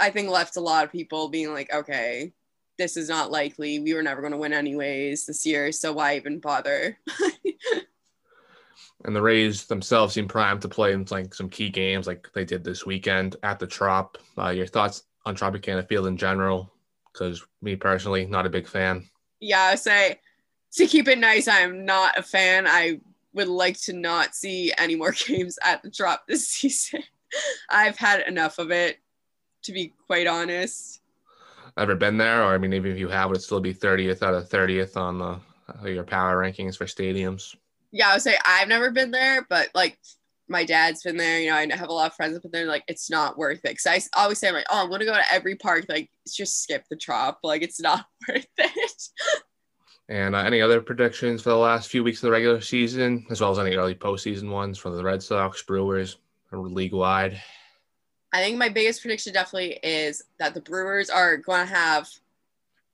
I 0.00 0.10
think 0.10 0.28
left 0.28 0.56
a 0.56 0.60
lot 0.60 0.84
of 0.84 0.92
people 0.92 1.28
being 1.28 1.52
like, 1.52 1.72
okay, 1.72 2.32
this 2.78 2.96
is 2.96 3.08
not 3.08 3.30
likely. 3.30 3.78
We 3.78 3.94
were 3.94 4.02
never 4.02 4.20
going 4.20 4.32
to 4.32 4.38
win 4.38 4.52
anyways 4.52 5.26
this 5.26 5.44
year, 5.44 5.70
so 5.72 5.92
why 5.92 6.16
even 6.16 6.40
bother? 6.40 6.98
and 9.04 9.14
the 9.14 9.22
Rays 9.22 9.66
themselves 9.66 10.14
seem 10.14 10.28
primed 10.28 10.62
to 10.62 10.68
play 10.68 10.92
in 10.92 11.06
like 11.10 11.34
some 11.34 11.48
key 11.48 11.68
games, 11.68 12.06
like 12.06 12.28
they 12.34 12.44
did 12.44 12.64
this 12.64 12.86
weekend 12.86 13.36
at 13.42 13.58
the 13.58 13.66
Trop. 13.66 14.18
Uh, 14.38 14.48
your 14.48 14.66
thoughts 14.66 15.04
on 15.26 15.36
Tropicana 15.36 15.86
Field 15.86 16.06
in 16.06 16.16
general? 16.16 16.72
Because 17.12 17.44
me 17.60 17.76
personally, 17.76 18.26
not 18.26 18.46
a 18.46 18.50
big 18.50 18.66
fan. 18.66 19.08
Yeah, 19.40 19.62
I 19.62 19.74
say 19.74 20.20
to 20.72 20.86
keep 20.86 21.08
it 21.08 21.18
nice, 21.18 21.48
I'm 21.48 21.84
not 21.84 22.18
a 22.18 22.22
fan. 22.22 22.66
I 22.66 23.00
would 23.32 23.48
like 23.48 23.80
to 23.82 23.92
not 23.92 24.34
see 24.34 24.72
any 24.78 24.96
more 24.96 25.12
games 25.26 25.58
at 25.64 25.82
the 25.82 25.90
Trop 25.90 26.22
this 26.26 26.48
season. 26.48 27.02
I've 27.68 27.96
had 27.96 28.26
enough 28.26 28.58
of 28.58 28.70
it, 28.70 28.98
to 29.64 29.72
be 29.72 29.94
quite 30.06 30.26
honest. 30.26 31.00
Ever 31.78 31.94
been 31.94 32.18
there, 32.18 32.42
or 32.42 32.54
I 32.54 32.58
mean, 32.58 32.72
even 32.72 32.90
if 32.90 32.98
you 32.98 33.08
have, 33.08 33.28
would 33.28 33.38
it 33.38 33.42
still 33.42 33.60
be 33.60 33.72
30th 33.72 34.22
out 34.22 34.34
of 34.34 34.48
30th 34.48 34.96
on 34.96 35.18
the 35.18 35.40
uh, 35.82 35.86
your 35.86 36.02
power 36.02 36.36
rankings 36.42 36.76
for 36.76 36.86
stadiums? 36.86 37.54
Yeah, 37.92 38.10
I 38.10 38.14
would 38.14 38.22
say 38.22 38.36
I've 38.44 38.68
never 38.68 38.90
been 38.90 39.12
there, 39.12 39.46
but 39.48 39.68
like 39.74 39.98
my 40.50 40.64
dad's 40.64 41.02
been 41.02 41.16
there. 41.16 41.40
You 41.40 41.50
know, 41.50 41.56
I 41.56 41.76
have 41.76 41.88
a 41.88 41.92
lot 41.92 42.10
of 42.10 42.16
friends 42.16 42.36
up 42.36 42.42
there. 42.50 42.66
Like, 42.66 42.82
it's 42.88 43.08
not 43.08 43.38
worth 43.38 43.64
it. 43.64 43.78
Cause 43.78 43.86
I 43.86 44.20
always 44.20 44.38
say, 44.38 44.48
I'm 44.48 44.54
like, 44.54 44.66
oh, 44.68 44.82
I'm 44.82 44.90
gonna 44.90 45.04
go 45.04 45.14
to 45.14 45.32
every 45.32 45.54
park. 45.54 45.86
Like, 45.88 46.10
just 46.28 46.62
skip 46.62 46.84
the 46.90 46.96
Trop. 46.96 47.38
Like, 47.44 47.62
it's 47.62 47.80
not 47.80 48.04
worth 48.28 48.46
it. 48.58 49.02
And 50.10 50.34
uh, 50.34 50.38
any 50.38 50.60
other 50.60 50.80
predictions 50.80 51.40
for 51.40 51.50
the 51.50 51.56
last 51.56 51.88
few 51.88 52.02
weeks 52.02 52.18
of 52.18 52.22
the 52.22 52.32
regular 52.32 52.60
season, 52.60 53.24
as 53.30 53.40
well 53.40 53.52
as 53.52 53.60
any 53.60 53.76
early 53.76 53.94
postseason 53.94 54.50
ones 54.50 54.76
for 54.76 54.90
the 54.90 55.04
Red 55.04 55.22
Sox, 55.22 55.62
Brewers, 55.62 56.16
league 56.50 56.92
wide? 56.92 57.40
I 58.32 58.42
think 58.42 58.58
my 58.58 58.68
biggest 58.68 59.02
prediction 59.02 59.32
definitely 59.32 59.78
is 59.84 60.24
that 60.40 60.52
the 60.52 60.62
Brewers 60.62 61.10
are 61.10 61.36
going 61.36 61.64
to 61.64 61.72
have 61.72 62.08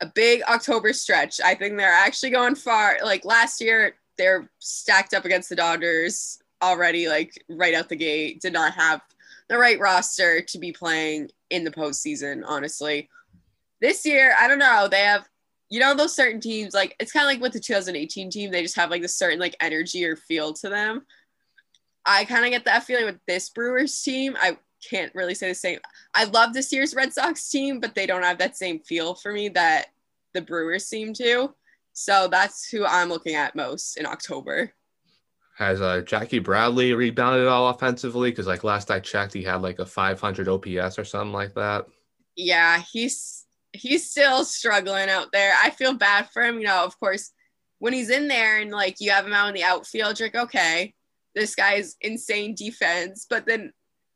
a 0.02 0.06
big 0.06 0.42
October 0.42 0.92
stretch. 0.92 1.40
I 1.40 1.54
think 1.54 1.78
they're 1.78 1.90
actually 1.90 2.30
going 2.30 2.54
far. 2.54 2.98
Like 3.02 3.24
last 3.24 3.62
year, 3.62 3.96
they're 4.18 4.50
stacked 4.58 5.14
up 5.14 5.24
against 5.24 5.48
the 5.48 5.56
Dodgers 5.56 6.42
already, 6.62 7.08
like 7.08 7.42
right 7.48 7.74
out 7.74 7.88
the 7.88 7.96
gate. 7.96 8.42
Did 8.42 8.52
not 8.52 8.74
have 8.74 9.00
the 9.48 9.56
right 9.56 9.80
roster 9.80 10.42
to 10.42 10.58
be 10.58 10.70
playing 10.70 11.30
in 11.48 11.64
the 11.64 11.70
postseason, 11.70 12.42
honestly. 12.46 13.08
This 13.80 14.04
year, 14.04 14.34
I 14.38 14.48
don't 14.48 14.58
know. 14.58 14.86
They 14.90 15.00
have 15.00 15.26
you 15.68 15.80
know 15.80 15.94
those 15.94 16.14
certain 16.14 16.40
teams 16.40 16.74
like 16.74 16.94
it's 17.00 17.12
kind 17.12 17.24
of 17.24 17.30
like 17.30 17.40
with 17.40 17.52
the 17.52 17.60
2018 17.60 18.30
team 18.30 18.50
they 18.50 18.62
just 18.62 18.76
have 18.76 18.90
like 18.90 19.02
this 19.02 19.18
certain 19.18 19.38
like 19.38 19.56
energy 19.60 20.04
or 20.04 20.16
feel 20.16 20.52
to 20.54 20.68
them. 20.68 21.04
I 22.04 22.24
kind 22.24 22.44
of 22.44 22.52
get 22.52 22.64
that 22.66 22.84
feeling 22.84 23.06
with 23.06 23.18
this 23.26 23.50
brewers 23.50 24.00
team. 24.00 24.36
I 24.40 24.58
can't 24.88 25.12
really 25.14 25.34
say 25.34 25.48
the 25.48 25.54
same. 25.54 25.80
I 26.14 26.24
love 26.24 26.52
this 26.52 26.72
year's 26.72 26.94
red 26.94 27.12
sox 27.12 27.48
team 27.48 27.80
but 27.80 27.94
they 27.94 28.06
don't 28.06 28.22
have 28.22 28.38
that 28.38 28.56
same 28.56 28.80
feel 28.80 29.14
for 29.14 29.32
me 29.32 29.48
that 29.50 29.86
the 30.34 30.42
brewers 30.42 30.86
seem 30.86 31.12
to. 31.14 31.54
So 31.92 32.28
that's 32.30 32.68
who 32.68 32.84
i'm 32.84 33.08
looking 33.08 33.34
at 33.34 33.56
most 33.56 33.96
in 33.96 34.06
october. 34.06 34.72
Has 35.56 35.80
uh, 35.80 36.02
Jackie 36.02 36.38
Bradley 36.38 36.92
rebounded 36.92 37.48
all 37.48 37.70
offensively? 37.70 38.30
Because 38.30 38.46
like 38.46 38.62
last 38.62 38.90
I 38.90 39.00
checked, 39.00 39.32
he 39.32 39.42
had 39.42 39.62
like 39.62 39.78
a 39.78 39.86
500 39.86 40.48
OPS 40.48 40.98
or 40.98 41.04
something 41.04 41.32
like 41.32 41.54
that. 41.54 41.86
Yeah, 42.36 42.82
he's 42.92 43.35
he's 43.76 44.10
still 44.10 44.44
struggling 44.44 45.08
out 45.08 45.32
there. 45.32 45.54
I 45.62 45.70
feel 45.70 45.94
bad 45.94 46.28
for 46.32 46.42
him. 46.42 46.58
You 46.58 46.66
know, 46.66 46.84
of 46.84 46.98
course, 46.98 47.32
when 47.78 47.92
he's 47.92 48.10
in 48.10 48.28
there 48.28 48.60
and 48.60 48.70
like 48.70 48.96
you 49.00 49.10
have 49.10 49.26
him 49.26 49.32
out 49.32 49.48
in 49.48 49.54
the 49.54 49.64
outfield, 49.64 50.18
you're 50.18 50.28
like, 50.28 50.44
okay, 50.44 50.94
this 51.34 51.54
guy's 51.54 51.96
insane 52.00 52.54
defense. 52.54 53.26
But 53.28 53.46
then 53.46 53.72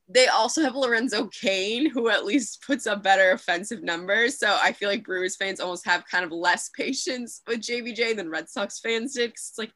they 0.09 0.27
also 0.27 0.63
have 0.63 0.75
Lorenzo 0.75 1.29
Cain, 1.29 1.89
who 1.89 2.09
at 2.09 2.25
least 2.25 2.63
puts 2.67 2.87
up 2.87 3.03
better 3.03 3.31
offensive 3.33 3.83
numbers. 3.83 4.39
So 4.39 4.59
I 4.61 4.73
feel 4.73 4.89
like 4.89 5.05
Brewers 5.05 5.37
fans 5.37 5.61
almost 5.61 5.87
have 5.87 6.09
kind 6.11 6.25
of 6.25 6.33
less 6.33 6.71
patience 6.77 7.43
with 7.47 7.61
JBJ 7.61 8.17
than 8.17 8.31
Red 8.31 8.49
Sox 8.49 8.81
fans 8.81 9.15
did. 9.15 9.31
Cause 9.31 9.49
it's 9.51 9.59
like, 9.59 9.73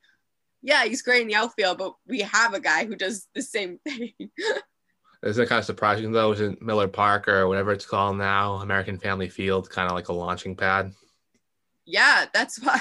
yeah, 0.63 0.85
he's 0.85 1.03
great 1.03 1.23
in 1.23 1.29
the 1.29 1.35
outfield, 1.35 1.79
but 1.79 1.95
we 2.09 2.21
have 2.21 2.55
a 2.55 2.61
guy 2.61 2.87
who 2.87 2.97
does 2.97 3.29
the 3.35 3.43
same 3.43 3.79
thing. 3.87 4.15
Isn't 5.25 5.43
it 5.43 5.49
kind 5.49 5.59
of 5.59 5.65
surprising 5.65 6.13
though? 6.13 6.33
Isn't 6.33 6.61
Miller 6.61 6.87
Park 6.87 7.29
or 7.29 7.49
whatever 7.49 7.73
it's 7.73 7.87
called 7.87 8.19
now, 8.19 8.57
American 8.57 8.99
Family 8.99 9.29
Field, 9.29 9.71
kind 9.71 9.89
of 9.89 9.95
like 9.95 10.09
a 10.09 10.13
launching 10.13 10.55
pad? 10.55 10.93
Yeah, 11.87 12.27
that's 12.33 12.63
why. 12.63 12.81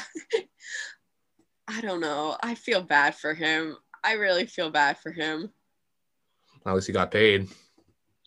I 1.69 1.79
don't 1.79 2.01
know. 2.01 2.37
I 2.43 2.55
feel 2.55 2.81
bad 2.81 3.15
for 3.15 3.33
him. 3.33 3.77
I 4.03 4.13
really 4.13 4.45
feel 4.45 4.69
bad 4.69 4.97
for 4.97 5.11
him. 5.11 5.51
At 6.65 6.75
least 6.75 6.87
he 6.87 6.93
got 6.93 7.11
paid. 7.11 7.47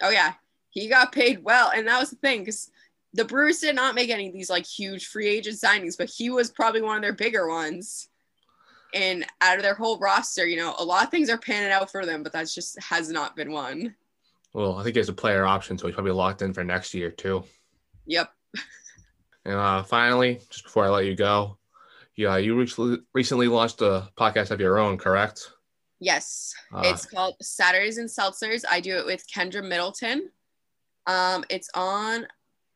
Oh 0.02 0.08
yeah, 0.08 0.32
he 0.70 0.88
got 0.88 1.12
paid 1.12 1.44
well, 1.44 1.70
and 1.74 1.86
that 1.86 2.00
was 2.00 2.10
the 2.10 2.16
thing 2.16 2.40
because 2.40 2.70
the 3.12 3.24
Brewers 3.24 3.60
did 3.60 3.74
not 3.74 3.94
make 3.94 4.08
any 4.08 4.28
of 4.28 4.32
these 4.32 4.50
like 4.50 4.66
huge 4.66 5.08
free 5.08 5.28
agent 5.28 5.56
signings, 5.56 5.96
but 5.96 6.08
he 6.08 6.30
was 6.30 6.50
probably 6.50 6.80
one 6.80 6.96
of 6.96 7.02
their 7.02 7.12
bigger 7.12 7.48
ones. 7.48 8.08
And 8.94 9.26
out 9.42 9.56
of 9.56 9.62
their 9.62 9.74
whole 9.74 9.98
roster, 9.98 10.46
you 10.46 10.56
know, 10.56 10.74
a 10.78 10.84
lot 10.84 11.04
of 11.04 11.10
things 11.10 11.28
are 11.28 11.36
panning 11.36 11.72
out 11.72 11.90
for 11.90 12.06
them, 12.06 12.22
but 12.22 12.32
that's 12.32 12.54
just 12.54 12.80
has 12.82 13.10
not 13.10 13.36
been 13.36 13.52
one. 13.52 13.94
Well, 14.56 14.78
I 14.78 14.84
think 14.84 14.94
he 14.94 15.00
has 15.00 15.10
a 15.10 15.12
player 15.12 15.44
option, 15.44 15.76
so 15.76 15.86
he's 15.86 15.92
probably 15.92 16.12
locked 16.12 16.40
in 16.40 16.54
for 16.54 16.64
next 16.64 16.94
year 16.94 17.10
too. 17.10 17.44
Yep. 18.06 18.32
and 19.44 19.54
uh, 19.54 19.82
finally, 19.82 20.40
just 20.48 20.64
before 20.64 20.86
I 20.86 20.88
let 20.88 21.04
you 21.04 21.14
go, 21.14 21.58
yeah, 22.16 22.38
you 22.38 22.56
recently 23.12 23.48
launched 23.48 23.82
a 23.82 24.08
podcast 24.16 24.50
of 24.52 24.58
your 24.58 24.78
own, 24.78 24.96
correct? 24.96 25.50
Yes, 26.00 26.54
uh, 26.72 26.84
it's 26.86 27.04
called 27.04 27.34
Saturdays 27.42 27.98
and 27.98 28.08
Seltzers. 28.08 28.64
I 28.70 28.80
do 28.80 28.96
it 28.96 29.04
with 29.04 29.26
Kendra 29.30 29.62
Middleton. 29.62 30.30
Um, 31.06 31.44
it's 31.50 31.68
on 31.74 32.26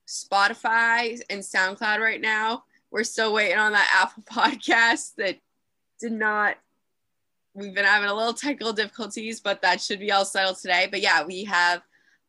Spotify 0.06 1.18
and 1.30 1.40
SoundCloud 1.40 2.00
right 2.00 2.20
now. 2.20 2.64
We're 2.90 3.04
still 3.04 3.32
waiting 3.32 3.56
on 3.56 3.72
that 3.72 3.90
Apple 3.94 4.22
podcast 4.30 5.14
that 5.16 5.38
did 5.98 6.12
not 6.12 6.58
we've 7.54 7.74
been 7.74 7.84
having 7.84 8.08
a 8.08 8.14
little 8.14 8.34
technical 8.34 8.72
difficulties, 8.72 9.40
but 9.40 9.62
that 9.62 9.80
should 9.80 10.00
be 10.00 10.12
all 10.12 10.24
settled 10.24 10.58
today. 10.58 10.88
But 10.90 11.00
yeah, 11.00 11.24
we 11.24 11.44
have 11.44 11.82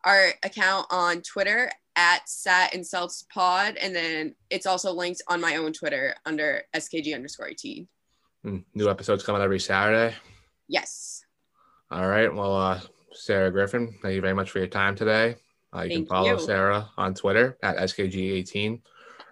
our 0.03 0.29
account 0.43 0.87
on 0.89 1.21
Twitter 1.21 1.71
at 1.95 2.27
Sat 2.27 2.73
and 2.73 2.85
Celts 2.85 3.25
Pod, 3.33 3.77
and 3.77 3.95
then 3.95 4.35
it's 4.49 4.65
also 4.65 4.91
linked 4.91 5.21
on 5.27 5.41
my 5.41 5.57
own 5.57 5.73
Twitter 5.73 6.15
under 6.25 6.63
SKG 6.75 7.13
underscore 7.13 7.49
IT. 7.49 7.87
Hmm, 8.43 8.59
new 8.73 8.89
episodes 8.89 9.23
coming 9.23 9.41
every 9.41 9.59
Saturday. 9.59 10.15
Yes. 10.67 11.25
All 11.91 12.07
right. 12.07 12.33
Well, 12.33 12.55
uh, 12.55 12.79
Sarah 13.13 13.51
Griffin, 13.51 13.93
thank 14.01 14.15
you 14.15 14.21
very 14.21 14.33
much 14.33 14.51
for 14.51 14.59
your 14.59 14.67
time 14.67 14.95
today. 14.95 15.35
Uh, 15.75 15.81
you 15.81 15.89
thank 15.89 15.91
can 15.91 16.05
follow 16.07 16.31
you. 16.31 16.39
Sarah 16.39 16.89
on 16.97 17.13
Twitter 17.13 17.57
at 17.61 17.77
SKG18. 17.77 18.81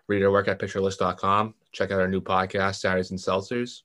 Read 0.07 0.21
her 0.21 0.31
work 0.31 0.47
at 0.47 0.59
pitcherlist.com. 0.59 1.55
Check 1.71 1.91
out 1.91 1.99
our 1.99 2.07
new 2.07 2.21
podcast, 2.21 2.75
Saturdays 2.75 3.11
and 3.11 3.19
Seltzers. 3.19 3.81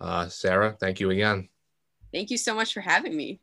Uh, 0.00 0.28
Sarah, 0.28 0.76
thank 0.78 1.00
you 1.00 1.10
again. 1.10 1.48
Thank 2.12 2.30
you 2.30 2.38
so 2.38 2.54
much 2.54 2.72
for 2.72 2.80
having 2.80 3.16
me. 3.16 3.34